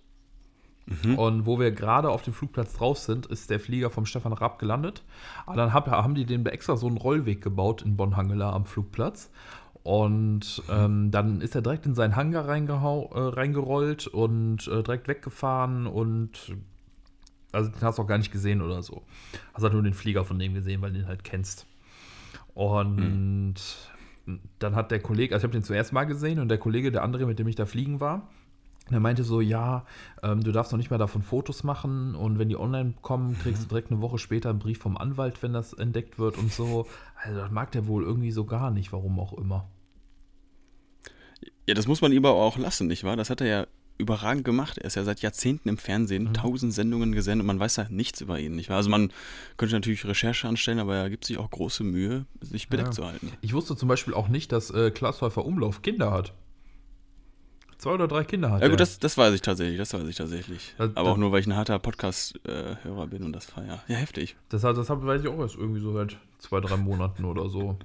Und 1.17 1.45
wo 1.45 1.61
wir 1.61 1.71
gerade 1.71 2.09
auf 2.09 2.23
dem 2.23 2.33
Flugplatz 2.33 2.73
drauf 2.73 2.99
sind, 2.99 3.27
ist 3.27 3.51
der 3.51 3.61
Flieger 3.61 3.91
vom 3.91 4.07
Stefan 4.07 4.33
Raab 4.33 4.59
gelandet. 4.59 5.03
Aber 5.45 5.57
dann 5.57 5.75
hab, 5.75 5.87
haben 5.87 6.15
die 6.15 6.25
den 6.25 6.47
extra 6.47 6.77
so 6.77 6.87
einen 6.87 6.97
Rollweg 6.97 7.43
gebaut 7.43 7.83
in 7.83 7.97
Bonn-Hangela 7.97 8.53
am 8.53 8.65
Flugplatz. 8.65 9.31
Und 9.89 10.63
ähm, 10.69 11.11
dann 11.11 11.41
ist 11.41 11.55
er 11.55 11.63
direkt 11.63 11.87
in 11.87 11.95
seinen 11.95 12.15
Hangar 12.15 12.47
reingehau 12.47 13.11
äh, 13.15 13.21
reingerollt 13.21 14.07
und 14.07 14.69
äh, 14.69 14.83
direkt 14.83 15.09
weggefahren 15.09 15.87
und 15.87 16.55
also 17.53 17.71
den 17.71 17.81
hast 17.81 17.97
du 17.97 18.03
auch 18.03 18.07
gar 18.07 18.19
nicht 18.19 18.31
gesehen 18.31 18.61
oder 18.61 18.83
so. 18.83 19.01
Hast 19.55 19.63
halt 19.63 19.73
nur 19.73 19.83
den 19.83 19.95
Flieger 19.95 20.27
von 20.27 20.39
dem 20.39 20.53
gesehen, 20.53 20.83
weil 20.83 20.93
du 20.93 20.99
den 20.99 21.09
halt 21.09 21.25
kennst. 21.25 21.67
Und 22.53 23.55
dann 24.59 24.77
hat 24.77 24.91
der 24.91 25.01
Kollege, 25.01 25.35
also 25.35 25.47
ich 25.47 25.49
habe 25.49 25.59
den 25.59 25.65
zuerst 25.65 25.95
mal 25.95 26.05
gesehen 26.05 26.39
und 26.39 26.49
der 26.49 26.59
Kollege, 26.59 26.93
der 26.93 27.03
andere, 27.03 27.25
mit 27.25 27.39
dem 27.39 27.49
ich 27.49 27.57
da 27.57 27.65
fliegen 27.65 27.99
war, 27.99 28.29
der 28.91 29.01
meinte 29.01 29.25
so, 29.25 29.41
ja, 29.41 29.87
ähm, 30.23 30.45
du 30.45 30.53
darfst 30.53 30.71
noch 30.71 30.79
nicht 30.79 30.91
mal 30.91 30.99
davon 30.99 31.23
Fotos 31.23 31.65
machen 31.65 32.15
und 32.15 32.39
wenn 32.39 32.51
die 32.51 32.61
online 32.61 32.93
kommen, 33.01 33.39
kriegst 33.39 33.63
du 33.63 33.69
direkt 33.69 33.91
eine 33.91 34.03
Woche 34.03 34.19
später 34.19 34.51
einen 34.51 34.59
Brief 34.59 34.81
vom 34.81 34.99
Anwalt, 34.99 35.43
wenn 35.43 35.55
das 35.55 35.73
entdeckt 35.73 36.19
wird 36.19 36.37
und 36.37 36.53
so. 36.53 36.87
Also 37.25 37.39
das 37.41 37.51
mag 37.51 37.73
der 37.73 37.87
wohl 37.87 38.05
irgendwie 38.05 38.33
so 38.33 38.45
gar 38.45 38.71
nicht, 38.71 38.93
warum 38.93 39.19
auch 39.19 39.33
immer. 39.33 39.67
Ja, 41.67 41.75
das 41.75 41.87
muss 41.87 42.01
man 42.01 42.13
ihm 42.13 42.25
aber 42.25 42.35
auch 42.37 42.57
lassen, 42.59 42.87
nicht 42.87 43.05
wahr? 43.05 43.17
Das 43.17 43.31
hat 43.31 43.41
er 43.41 43.47
ja 43.47 43.67
überragend 43.99 44.45
gemacht. 44.45 44.79
Er 44.79 44.85
ist 44.87 44.95
ja 44.95 45.03
seit 45.05 45.21
Jahrzehnten 45.23 45.69
im 45.69 45.77
Fernsehen, 45.77 46.33
tausend 46.33 46.73
Sendungen 46.73 47.13
gesendet 47.13 47.43
und 47.43 47.47
man 47.49 47.59
weiß 47.61 47.77
ja 47.77 47.87
nichts 47.91 48.21
über 48.21 48.39
ihn, 48.39 48.55
nicht 48.55 48.69
wahr? 48.71 48.77
Also 48.79 48.91
man 48.91 49.13
könnte 49.57 49.75
natürlich 49.75 50.05
Recherche 50.05 50.47
anstellen, 50.49 50.79
aber 50.79 50.97
er 50.97 51.11
gibt 51.11 51.25
sich 51.25 51.37
auch 51.37 51.51
große 51.51 51.83
Mühe, 51.85 52.25
sich 52.41 52.69
bedeckt 52.69 52.89
Ja. 52.91 52.93
zu 52.93 53.05
halten. 53.07 53.33
Ich 53.41 53.53
wusste 53.55 53.77
zum 53.77 53.89
Beispiel 53.89 54.15
auch 54.15 54.29
nicht, 54.29 54.53
dass 54.53 54.71
äh, 54.71 54.91
Klaas 54.93 55.21
Häufer 55.21 55.45
Umlauf 55.45 55.83
Kinder 55.83 56.11
hat. 56.13 56.33
Zwei 57.79 57.93
oder 57.93 58.09
drei 58.09 58.25
Kinder 58.25 58.51
hat 58.51 58.63
Ja 58.63 58.69
gut, 58.69 58.81
das, 58.81 58.99
das 58.99 59.17
weiß 59.17 59.35
ich 59.35 59.41
tatsächlich, 59.43 59.79
das 59.79 59.93
weiß 59.95 60.07
ich 60.09 60.17
tatsächlich. 60.17 60.75
Das- 60.79 60.91
aber 60.97 61.11
auch 61.11 61.15
das- 61.15 61.19
nur, 61.21 61.31
weil 61.33 61.41
ich 61.41 61.47
ein 61.47 61.55
harter 61.57 61.79
Podcast-Hörer 61.79 63.07
bin 63.07 63.23
und 63.25 63.33
das 63.33 63.45
feier. 63.47 63.83
Ja, 63.89 63.97
heftig. 63.97 64.37
Das, 64.49 64.63
das 64.63 64.89
weiß 64.89 65.23
ich 65.23 65.29
auch 65.29 65.39
erst 65.39 65.55
irgendwie 65.57 65.81
so 65.81 65.93
seit 65.93 66.17
zwei, 66.39 66.61
drei 66.61 66.77
Monaten 66.77 67.25
oder 67.25 67.49
so. 67.49 67.79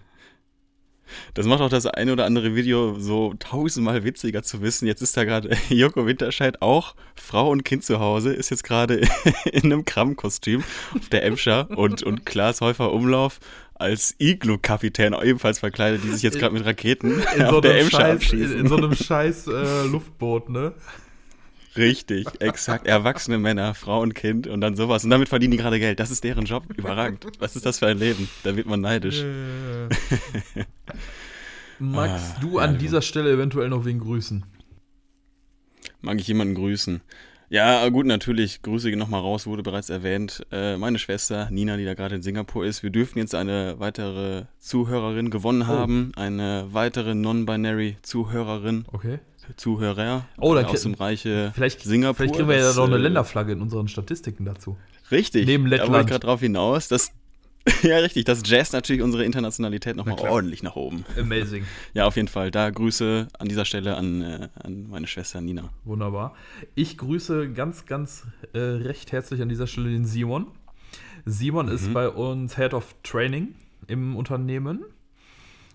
Das 1.34 1.46
macht 1.46 1.62
auch 1.62 1.70
das 1.70 1.86
eine 1.86 2.14
oder 2.14 2.26
andere 2.26 2.56
Video 2.56 3.00
so 3.00 3.34
tausendmal 3.40 4.04
witziger 4.04 4.44
zu 4.44 4.62
wissen. 4.62 4.88
Jetzt 4.88 5.02
ist 5.02 5.16
da 5.18 5.24
gerade 5.24 5.56
Joko 5.70 6.06
Winterscheid 6.06 6.62
auch 6.62 6.96
Frau 7.16 7.50
und 7.50 7.64
Kind 7.64 7.84
zu 7.84 8.00
Hause, 8.00 8.34
ist 8.34 8.50
jetzt 8.50 8.64
gerade 8.64 9.02
in 9.52 9.66
einem 9.66 9.86
Kramkostüm 9.86 10.64
auf 10.96 11.10
der 11.10 11.24
Emscher 11.24 11.70
und, 11.72 12.04
und 12.04 12.26
Klaas 12.26 12.62
Häufer 12.62 12.92
Umlauf 12.92 13.40
als 13.76 14.16
Iglu-Kapitän 14.20 15.14
ebenfalls 15.14 15.60
verkleidet, 15.60 16.04
die 16.04 16.10
sich 16.10 16.22
jetzt 16.22 16.40
gerade 16.40 16.54
mit 16.54 16.66
Raketen 16.66 17.22
auf 17.46 17.62
der 17.62 17.80
Emscher 17.80 18.20
Scheiß, 18.20 18.34
in, 18.34 18.60
in 18.60 18.68
so 18.68 18.78
einem 18.78 18.96
scheiß 18.96 19.48
äh, 19.48 19.88
Luftboot, 19.88 20.50
ne? 20.50 20.74
Richtig, 21.76 22.28
exakt. 22.40 22.86
Erwachsene 22.88 23.38
Männer, 23.40 23.74
Frau 23.74 24.02
und 24.02 24.14
Kind 24.14 24.48
und 24.48 24.62
dann 24.62 24.76
sowas. 24.76 25.04
Und 25.04 25.10
damit 25.10 25.28
verdienen 25.30 25.52
die 25.52 25.58
gerade 25.58 25.80
Geld. 25.80 26.00
Das 26.00 26.12
ist 26.12 26.24
deren 26.24 26.46
Job. 26.46 26.66
Überragend. 26.76 27.26
Was 27.40 27.56
ist 27.56 27.66
das 27.66 27.80
für 27.80 27.88
ein 27.88 27.98
Leben? 27.98 28.30
Da 28.44 28.56
wird 28.56 28.68
man 28.68 28.82
neidisch. 28.82 29.24
Magst 31.80 32.36
Ah, 32.38 32.40
du 32.42 32.58
ja, 32.60 32.66
an 32.66 32.74
du- 32.74 32.80
dieser 32.80 33.02
Stelle 33.02 33.32
eventuell 33.32 33.70
noch 33.70 33.86
wen 33.86 34.00
grüßen? 34.00 34.44
Mag 36.02 36.20
ich 36.20 36.28
jemanden 36.28 36.56
grüßen? 36.56 37.02
Ja, 37.50 37.88
gut, 37.90 38.06
natürlich. 38.08 38.62
Grüße 38.62 38.90
gehen 38.90 38.98
nochmal 39.00 39.22
raus, 39.22 39.46
wurde 39.46 39.62
bereits 39.64 39.90
erwähnt. 39.90 40.46
Äh, 40.52 40.76
meine 40.78 40.98
Schwester 40.98 41.50
Nina, 41.52 41.78
die 41.78 41.86
da 41.86 41.94
gerade 41.94 42.16
in 42.16 42.22
Singapur 42.24 42.66
ist. 42.66 42.82
Wir 42.84 42.90
dürfen 42.90 43.20
jetzt 43.20 43.36
eine 43.36 43.76
weitere 43.80 44.46
Zuhörerin 44.60 45.30
gewonnen 45.30 45.68
haben. 45.68 46.12
Eine 46.16 46.68
weitere 46.72 47.14
Non-Binary 47.14 47.98
Zuhörerin, 48.02 48.86
Okay. 48.92 49.20
Zuhörer 49.58 50.26
Oh, 50.38 50.54
dann 50.56 50.66
aus 50.66 50.82
dem 50.84 50.94
Reiche 50.94 51.52
Vielleicht, 51.56 51.82
Singapur. 51.82 52.16
vielleicht 52.16 52.36
kriegen 52.36 52.50
wir 52.50 52.58
ja 52.58 52.74
noch 52.74 52.86
eine 52.86 52.96
äh, 52.96 53.00
Länderflagge 53.00 53.54
in 53.54 53.62
unseren 53.62 53.88
Statistiken 53.88 54.46
dazu. 54.46 54.78
Richtig. 55.12 55.46
Neben 55.46 55.66
Da 55.66 55.72
wollte 55.72 55.84
Lettland. 55.84 56.04
ich 56.06 56.12
gerade 56.12 56.26
drauf 56.26 56.40
hinaus. 56.40 56.88
Das, 56.88 57.12
ja, 57.84 57.98
richtig. 57.98 58.26
Das 58.26 58.42
Jazz 58.46 58.72
natürlich 58.74 59.02
unsere 59.02 59.24
Internationalität 59.26 59.96
nochmal 59.96 60.20
ordentlich 60.20 60.64
nach 60.64 60.76
oben. 60.76 61.06
Amazing. 61.20 61.66
Ja, 61.94 62.06
auf 62.06 62.16
jeden 62.16 62.28
Fall. 62.28 62.52
Da 62.52 62.70
Grüße 62.70 63.28
an 63.38 63.48
dieser 63.48 63.66
Stelle 63.66 63.96
an, 63.98 64.22
äh, 64.22 64.50
an 64.64 64.90
meine 64.90 65.08
Schwester 65.08 65.40
Nina. 65.42 65.70
Wunderbar. 65.84 66.36
Ich 66.76 66.98
grüße 66.98 67.52
ganz, 67.54 67.86
ganz 67.86 68.24
äh, 68.54 68.60
recht 68.60 69.12
herzlich 69.12 69.42
an 69.42 69.50
dieser 69.50 69.68
Stelle 69.68 69.90
den 69.90 70.06
Simon. 70.06 70.48
Simon 71.26 71.68
ist 71.70 71.94
bei 71.94 72.10
uns 72.10 72.58
Head 72.58 72.74
of 72.74 72.96
Training 73.04 73.56
im 73.88 74.16
Unternehmen. 74.16 74.84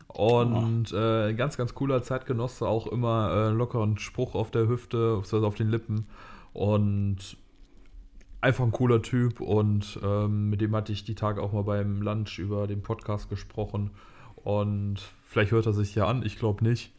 Und 0.09 0.93
äh, 0.93 1.35
ganz, 1.35 1.57
ganz 1.57 1.75
cooler 1.75 2.03
Zeitgenosse, 2.03 2.67
auch 2.67 2.87
immer 2.87 3.31
äh, 3.31 3.49
lockeren 3.51 3.99
Spruch 3.99 4.35
auf 4.35 4.51
der 4.51 4.67
Hüfte, 4.67 5.17
beziehungsweise 5.17 5.47
auf 5.47 5.55
den 5.55 5.69
Lippen. 5.69 6.07
Und 6.53 7.37
einfach 8.41 8.65
ein 8.65 8.73
cooler 8.73 9.03
Typ. 9.03 9.41
Und 9.41 10.01
ähm, 10.03 10.51
mit 10.51 10.61
dem 10.61 10.75
hatte 10.75 10.93
ich 10.93 11.05
die 11.05 11.15
Tage 11.15 11.43
auch 11.43 11.53
mal 11.53 11.65
beim 11.65 12.03
Lunch 12.03 12.39
über 12.39 12.67
den 12.67 12.83
Podcast 12.83 13.29
gesprochen. 13.29 13.91
Und 14.37 15.01
vielleicht 15.25 15.53
hört 15.53 15.67
er 15.67 15.73
sich 15.73 15.95
ja 15.95 16.07
an, 16.07 16.23
ich 16.25 16.39
glaube 16.39 16.65
nicht. 16.65 16.93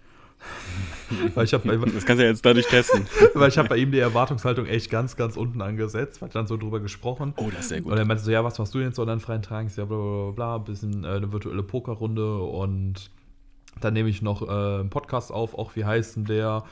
Weil 1.35 1.45
ich 1.45 1.53
habe 1.53 1.67
Das 1.67 2.05
kannst 2.05 2.19
du 2.19 2.23
ja 2.23 2.29
jetzt 2.29 2.45
dadurch 2.45 2.67
testen. 2.67 3.07
weil 3.33 3.49
ich 3.49 3.57
habe 3.57 3.69
bei 3.69 3.77
ihm 3.77 3.91
die 3.91 3.99
Erwartungshaltung 3.99 4.65
echt 4.65 4.89
ganz, 4.89 5.15
ganz 5.15 5.37
unten 5.37 5.61
angesetzt, 5.61 6.21
weil 6.21 6.29
dann 6.29 6.47
so 6.47 6.57
drüber 6.57 6.79
gesprochen. 6.79 7.33
Oh, 7.37 7.49
das 7.49 7.61
ist 7.61 7.69
sehr 7.69 7.81
gut. 7.81 7.91
Und 7.91 7.97
er 7.97 8.05
meinte 8.05 8.23
so, 8.23 8.31
ja, 8.31 8.43
was 8.43 8.59
machst 8.59 8.73
du 8.73 8.79
jetzt 8.79 8.95
so 8.95 9.01
an 9.01 9.07
deinen 9.07 9.19
freien 9.19 9.41
Tagen? 9.41 9.67
Ich 9.67 9.73
so, 9.73 9.81
Ja, 9.81 9.85
bla, 9.85 9.97
bla, 9.97 10.31
bla, 10.31 10.57
bisschen 10.59 11.03
äh, 11.03 11.07
eine 11.07 11.31
virtuelle 11.31 11.63
Pokerrunde 11.63 12.37
und 12.37 13.11
dann 13.81 13.93
nehme 13.93 14.09
ich 14.09 14.21
noch 14.21 14.41
äh, 14.41 14.79
einen 14.79 14.89
Podcast 14.89 15.31
auf, 15.31 15.57
auch 15.57 15.75
wie 15.75 15.85
heißt 15.85 16.17
denn 16.17 16.25
der? 16.25 16.63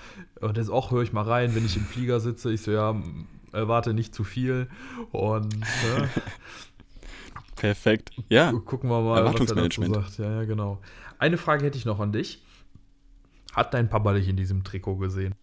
Und 0.42 0.58
das 0.58 0.70
auch 0.70 0.92
höre 0.92 1.04
ich 1.04 1.14
mal 1.14 1.24
rein, 1.24 1.56
wenn 1.56 1.66
ich 1.66 1.78
im 1.78 1.86
Flieger 1.86 2.20
sitze. 2.20 2.52
Ich 2.52 2.62
so, 2.62 2.72
ja, 2.72 2.96
erwarte 3.54 3.94
nicht 3.94 4.14
zu 4.14 4.24
viel. 4.24 4.68
Und 5.12 5.58
ne, 5.60 6.10
Perfekt. 7.56 8.12
Ja. 8.30 8.52
gucken 8.52 8.90
wir 8.90 9.02
mal, 9.02 9.06
was 9.06 9.18
er 9.20 9.24
dazu 9.24 9.56
Erwartungsmanagement. 9.56 9.96
sagt. 9.96 10.18
Ja, 10.20 10.32
ja, 10.42 10.44
genau. 10.46 10.80
Eine 11.18 11.38
Frage 11.38 11.66
hätte 11.66 11.78
ich 11.78 11.86
noch 11.86 12.00
an 12.00 12.12
dich. 12.12 12.44
Hat 13.58 13.74
dein 13.74 13.90
Papa 13.90 14.14
dich 14.14 14.28
in 14.28 14.38
diesem 14.38 14.64
Trikot 14.64 14.98
gesehen? 14.98 15.34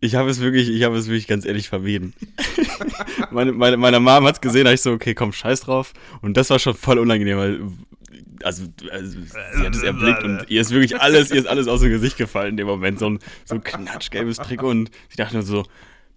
Ich 0.00 0.16
habe 0.16 0.28
es 0.28 0.40
wirklich, 0.40 0.68
ich 0.68 0.82
habe 0.82 0.98
es 0.98 1.06
wirklich 1.06 1.26
ganz 1.26 1.46
ehrlich 1.46 1.70
vermieden. 1.70 2.12
meine, 3.30 3.52
meine, 3.52 3.78
meine 3.78 4.00
Mom 4.00 4.26
hat 4.26 4.34
es 4.34 4.40
gesehen, 4.42 4.66
da 4.66 4.72
ich 4.72 4.82
so, 4.82 4.92
okay, 4.92 5.14
komm, 5.14 5.32
scheiß 5.32 5.62
drauf. 5.62 5.94
Und 6.20 6.36
das 6.36 6.50
war 6.50 6.58
schon 6.58 6.74
voll 6.74 6.98
unangenehm, 6.98 7.38
weil, 7.38 7.60
also, 8.42 8.66
also 8.90 9.18
sie 9.18 9.64
hat 9.64 9.74
es 9.74 9.82
erblickt 9.82 10.24
und 10.24 10.44
ihr 10.48 10.60
ist 10.60 10.72
wirklich 10.72 11.00
alles, 11.00 11.30
ihr 11.30 11.38
ist 11.38 11.46
alles 11.46 11.68
aus 11.68 11.80
dem 11.80 11.88
Gesicht 11.88 12.18
gefallen 12.18 12.50
in 12.50 12.56
dem 12.58 12.66
Moment. 12.66 12.98
So 12.98 13.08
ein, 13.08 13.18
so 13.46 13.54
ein 13.54 13.64
knatschgelbes 13.64 14.36
Trikot 14.36 14.68
und 14.68 14.90
sie 15.08 15.16
dachte 15.16 15.36
nur 15.36 15.44
so, 15.44 15.64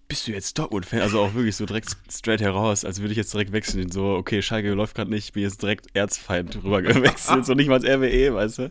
bist 0.07 0.27
du 0.27 0.31
jetzt 0.31 0.57
Dortmund-Fan? 0.59 1.01
Also 1.01 1.19
auch 1.19 1.33
wirklich 1.33 1.55
so 1.55 1.65
direkt 1.65 1.89
straight 2.11 2.41
heraus, 2.41 2.85
als 2.85 2.99
würde 2.99 3.11
ich 3.11 3.17
jetzt 3.17 3.33
direkt 3.33 3.51
wechseln. 3.51 3.91
So, 3.91 4.15
okay, 4.15 4.41
Schalke 4.41 4.71
läuft 4.73 4.95
gerade 4.95 5.09
nicht, 5.09 5.25
ich 5.25 5.33
bin 5.33 5.43
jetzt 5.43 5.61
direkt 5.61 5.87
Erzfeind 5.95 6.63
rüber 6.63 6.81
gewechselt. 6.81 7.45
so 7.45 7.53
nicht 7.53 7.67
mal 7.67 7.77
ins 7.77 7.85
RWE, 7.85 8.33
weißt 8.33 8.57
du? 8.59 8.69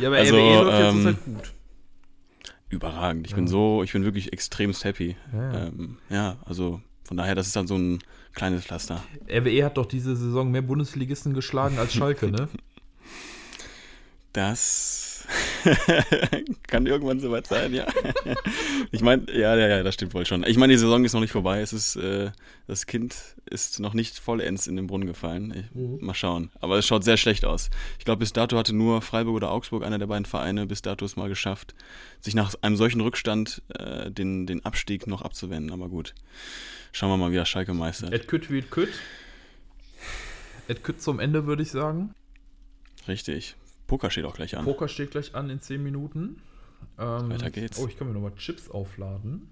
Ja, 0.00 0.08
aber 0.08 0.16
Also, 0.18 0.36
RWE 0.36 0.62
läuft 0.64 0.78
jetzt 0.78 0.94
ähm, 0.94 1.02
zur 1.02 1.12
Zeit 1.12 1.24
gut. 1.24 1.52
Überragend. 2.70 3.26
Ich 3.26 3.34
bin 3.34 3.48
so, 3.48 3.82
ich 3.82 3.92
bin 3.92 4.04
wirklich 4.04 4.32
extremst 4.32 4.84
happy. 4.84 5.16
Ja, 5.32 5.52
ja. 5.52 5.66
Ähm, 5.66 5.98
ja, 6.08 6.36
also 6.44 6.80
von 7.04 7.16
daher, 7.16 7.34
das 7.34 7.48
ist 7.48 7.56
dann 7.56 7.66
so 7.66 7.76
ein 7.76 7.98
kleines 8.34 8.64
Pflaster. 8.64 9.02
RWE 9.28 9.64
hat 9.64 9.76
doch 9.76 9.86
diese 9.86 10.14
Saison 10.14 10.50
mehr 10.50 10.62
Bundesligisten 10.62 11.34
geschlagen 11.34 11.78
als 11.78 11.92
Schalke, 11.92 12.30
ne? 12.30 12.48
Das 14.32 15.26
kann 16.66 16.86
irgendwann 16.86 17.20
soweit 17.20 17.46
sein, 17.46 17.74
ja. 17.74 17.86
ich 18.92 19.02
meine, 19.02 19.26
ja, 19.32 19.56
ja, 19.56 19.68
ja, 19.68 19.82
das 19.82 19.94
stimmt 19.94 20.14
wohl 20.14 20.26
schon. 20.26 20.44
Ich 20.46 20.56
meine, 20.56 20.72
die 20.72 20.78
Saison 20.78 21.04
ist 21.04 21.12
noch 21.12 21.20
nicht 21.20 21.32
vorbei. 21.32 21.60
Es 21.60 21.72
ist, 21.72 21.96
äh, 21.96 22.30
das 22.66 22.86
Kind 22.86 23.16
ist 23.46 23.80
noch 23.80 23.94
nicht 23.94 24.18
vollends 24.18 24.66
in 24.66 24.76
den 24.76 24.86
Brunnen 24.86 25.06
gefallen. 25.06 25.70
Ich, 25.74 26.00
Mal 26.02 26.14
schauen. 26.14 26.50
Aber 26.60 26.78
es 26.78 26.86
schaut 26.86 27.04
sehr 27.04 27.16
schlecht 27.16 27.44
aus. 27.44 27.70
Ich 27.98 28.04
glaube, 28.04 28.20
bis 28.20 28.32
dato 28.32 28.56
hatte 28.56 28.74
nur 28.74 29.02
Freiburg 29.02 29.36
oder 29.36 29.50
Augsburg, 29.50 29.84
einer 29.84 29.98
der 29.98 30.06
beiden 30.06 30.24
Vereine, 30.24 30.66
bis 30.66 30.82
dato 30.82 31.04
es 31.04 31.16
mal 31.16 31.28
geschafft, 31.28 31.74
sich 32.20 32.34
nach 32.34 32.54
einem 32.62 32.76
solchen 32.76 33.00
Rückstand 33.00 33.62
äh, 33.78 34.10
den, 34.10 34.46
den 34.46 34.64
Abstieg 34.64 35.06
noch 35.06 35.22
abzuwenden. 35.22 35.72
Aber 35.72 35.88
gut, 35.88 36.14
schauen 36.92 37.10
wir 37.10 37.16
mal, 37.16 37.32
wie 37.32 37.36
das 37.36 37.48
Schalke 37.48 37.74
meistert. 37.74 38.12
Et 38.12 38.28
kütt 38.28 38.50
wie 38.50 38.58
et 38.58 38.70
kütt. 38.70 38.92
Et 40.68 40.84
kütt 40.84 41.02
zum 41.02 41.18
Ende, 41.18 41.46
würde 41.46 41.62
ich 41.62 41.70
sagen. 41.70 42.14
Richtig. 43.08 43.56
Poker 43.90 44.08
steht 44.08 44.24
auch 44.24 44.34
gleich 44.34 44.56
an. 44.56 44.64
Poker 44.64 44.86
steht 44.86 45.10
gleich 45.10 45.34
an 45.34 45.50
in 45.50 45.60
10 45.60 45.82
Minuten. 45.82 46.40
Ähm, 46.96 47.28
Weiter 47.28 47.50
geht's. 47.50 47.76
Oh, 47.76 47.88
ich 47.88 47.98
kann 47.98 48.06
mir 48.06 48.14
nochmal 48.14 48.36
Chips 48.36 48.70
aufladen. 48.70 49.48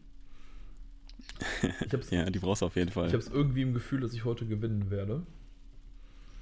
Ich 1.61 1.93
habe 1.93 1.99
es 1.99 2.11
Ja, 2.13 2.31
die 2.31 2.39
brauchst 2.39 2.63
du 2.63 2.67
auf 2.67 2.77
jeden 2.77 2.93
Fall. 2.93 3.09
ich 3.09 3.15
hab's 3.15 3.27
irgendwie 3.27 3.63
im 3.63 3.75
Gefühl, 3.75 3.99
dass 3.99 4.13
ich 4.13 4.25
heute 4.25 4.47
gewinnen 4.47 4.93
werde. 4.93 5.27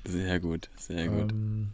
Sehr 0.05 0.41
gut, 0.41 0.69
sehr 0.77 1.09
gut. 1.09 1.33
Ähm, 1.33 1.69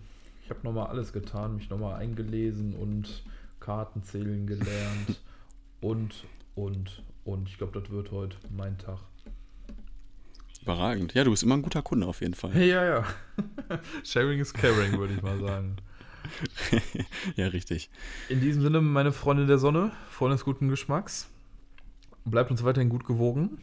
ich 0.44 0.50
habe 0.50 0.60
nochmal 0.62 0.86
alles 0.86 1.12
getan, 1.12 1.56
mich 1.56 1.68
nochmal 1.70 1.96
eingelesen 2.00 2.76
und 2.76 3.24
Karten 3.58 4.04
zählen 4.04 4.46
gelernt. 4.46 5.20
und, 5.80 6.24
und, 6.54 7.02
und. 7.24 7.48
Ich 7.48 7.58
glaube, 7.58 7.80
das 7.80 7.90
wird 7.90 8.12
heute 8.12 8.36
mein 8.56 8.78
Tag. 8.78 9.00
Überragend. 10.62 11.14
Ja, 11.14 11.24
du 11.24 11.32
bist 11.32 11.42
immer 11.42 11.56
ein 11.56 11.62
guter 11.62 11.82
Kunde 11.82 12.06
auf 12.06 12.20
jeden 12.20 12.34
Fall. 12.34 12.56
Ja, 12.56 12.84
ja. 12.84 13.04
Sharing 14.04 14.38
is 14.38 14.54
caring, 14.54 14.96
würde 14.96 15.14
ich 15.14 15.22
mal 15.22 15.40
sagen. 15.40 15.78
ja, 17.36 17.46
richtig. 17.48 17.90
In 18.28 18.40
diesem 18.40 18.62
Sinne, 18.62 18.80
meine 18.80 19.12
Freunde 19.12 19.46
der 19.46 19.58
Sonne, 19.58 19.92
Freunde 20.10 20.36
des 20.36 20.44
guten 20.44 20.68
Geschmacks, 20.68 21.28
bleibt 22.24 22.50
uns 22.50 22.64
weiterhin 22.64 22.88
gut 22.88 23.04
gewogen. 23.04 23.58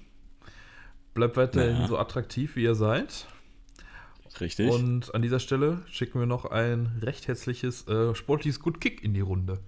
Bleibt 1.13 1.37
weiterhin 1.37 1.81
Ja. 1.81 1.87
so 1.87 1.97
attraktiv, 1.97 2.55
wie 2.55 2.63
ihr 2.63 2.75
seid. 2.75 3.27
Richtig. 4.39 4.69
Und 4.69 5.13
an 5.15 5.21
dieser 5.21 5.39
Stelle 5.39 5.81
schicken 5.89 6.19
wir 6.19 6.27
noch 6.27 6.45
ein 6.45 6.99
recht 7.01 7.27
herzliches 7.27 7.87
äh, 7.87 8.13
sportliches 8.15 8.59
Good 8.59 8.79
Kick 8.79 9.03
in 9.03 9.13
die 9.13 9.21
Runde. 9.21 9.59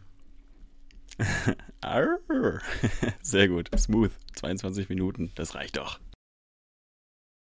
Sehr 3.22 3.48
gut. 3.48 3.70
Smooth. 3.78 4.12
22 4.36 4.90
Minuten. 4.90 5.32
Das 5.36 5.56
reicht 5.56 5.78
doch. 5.78 6.00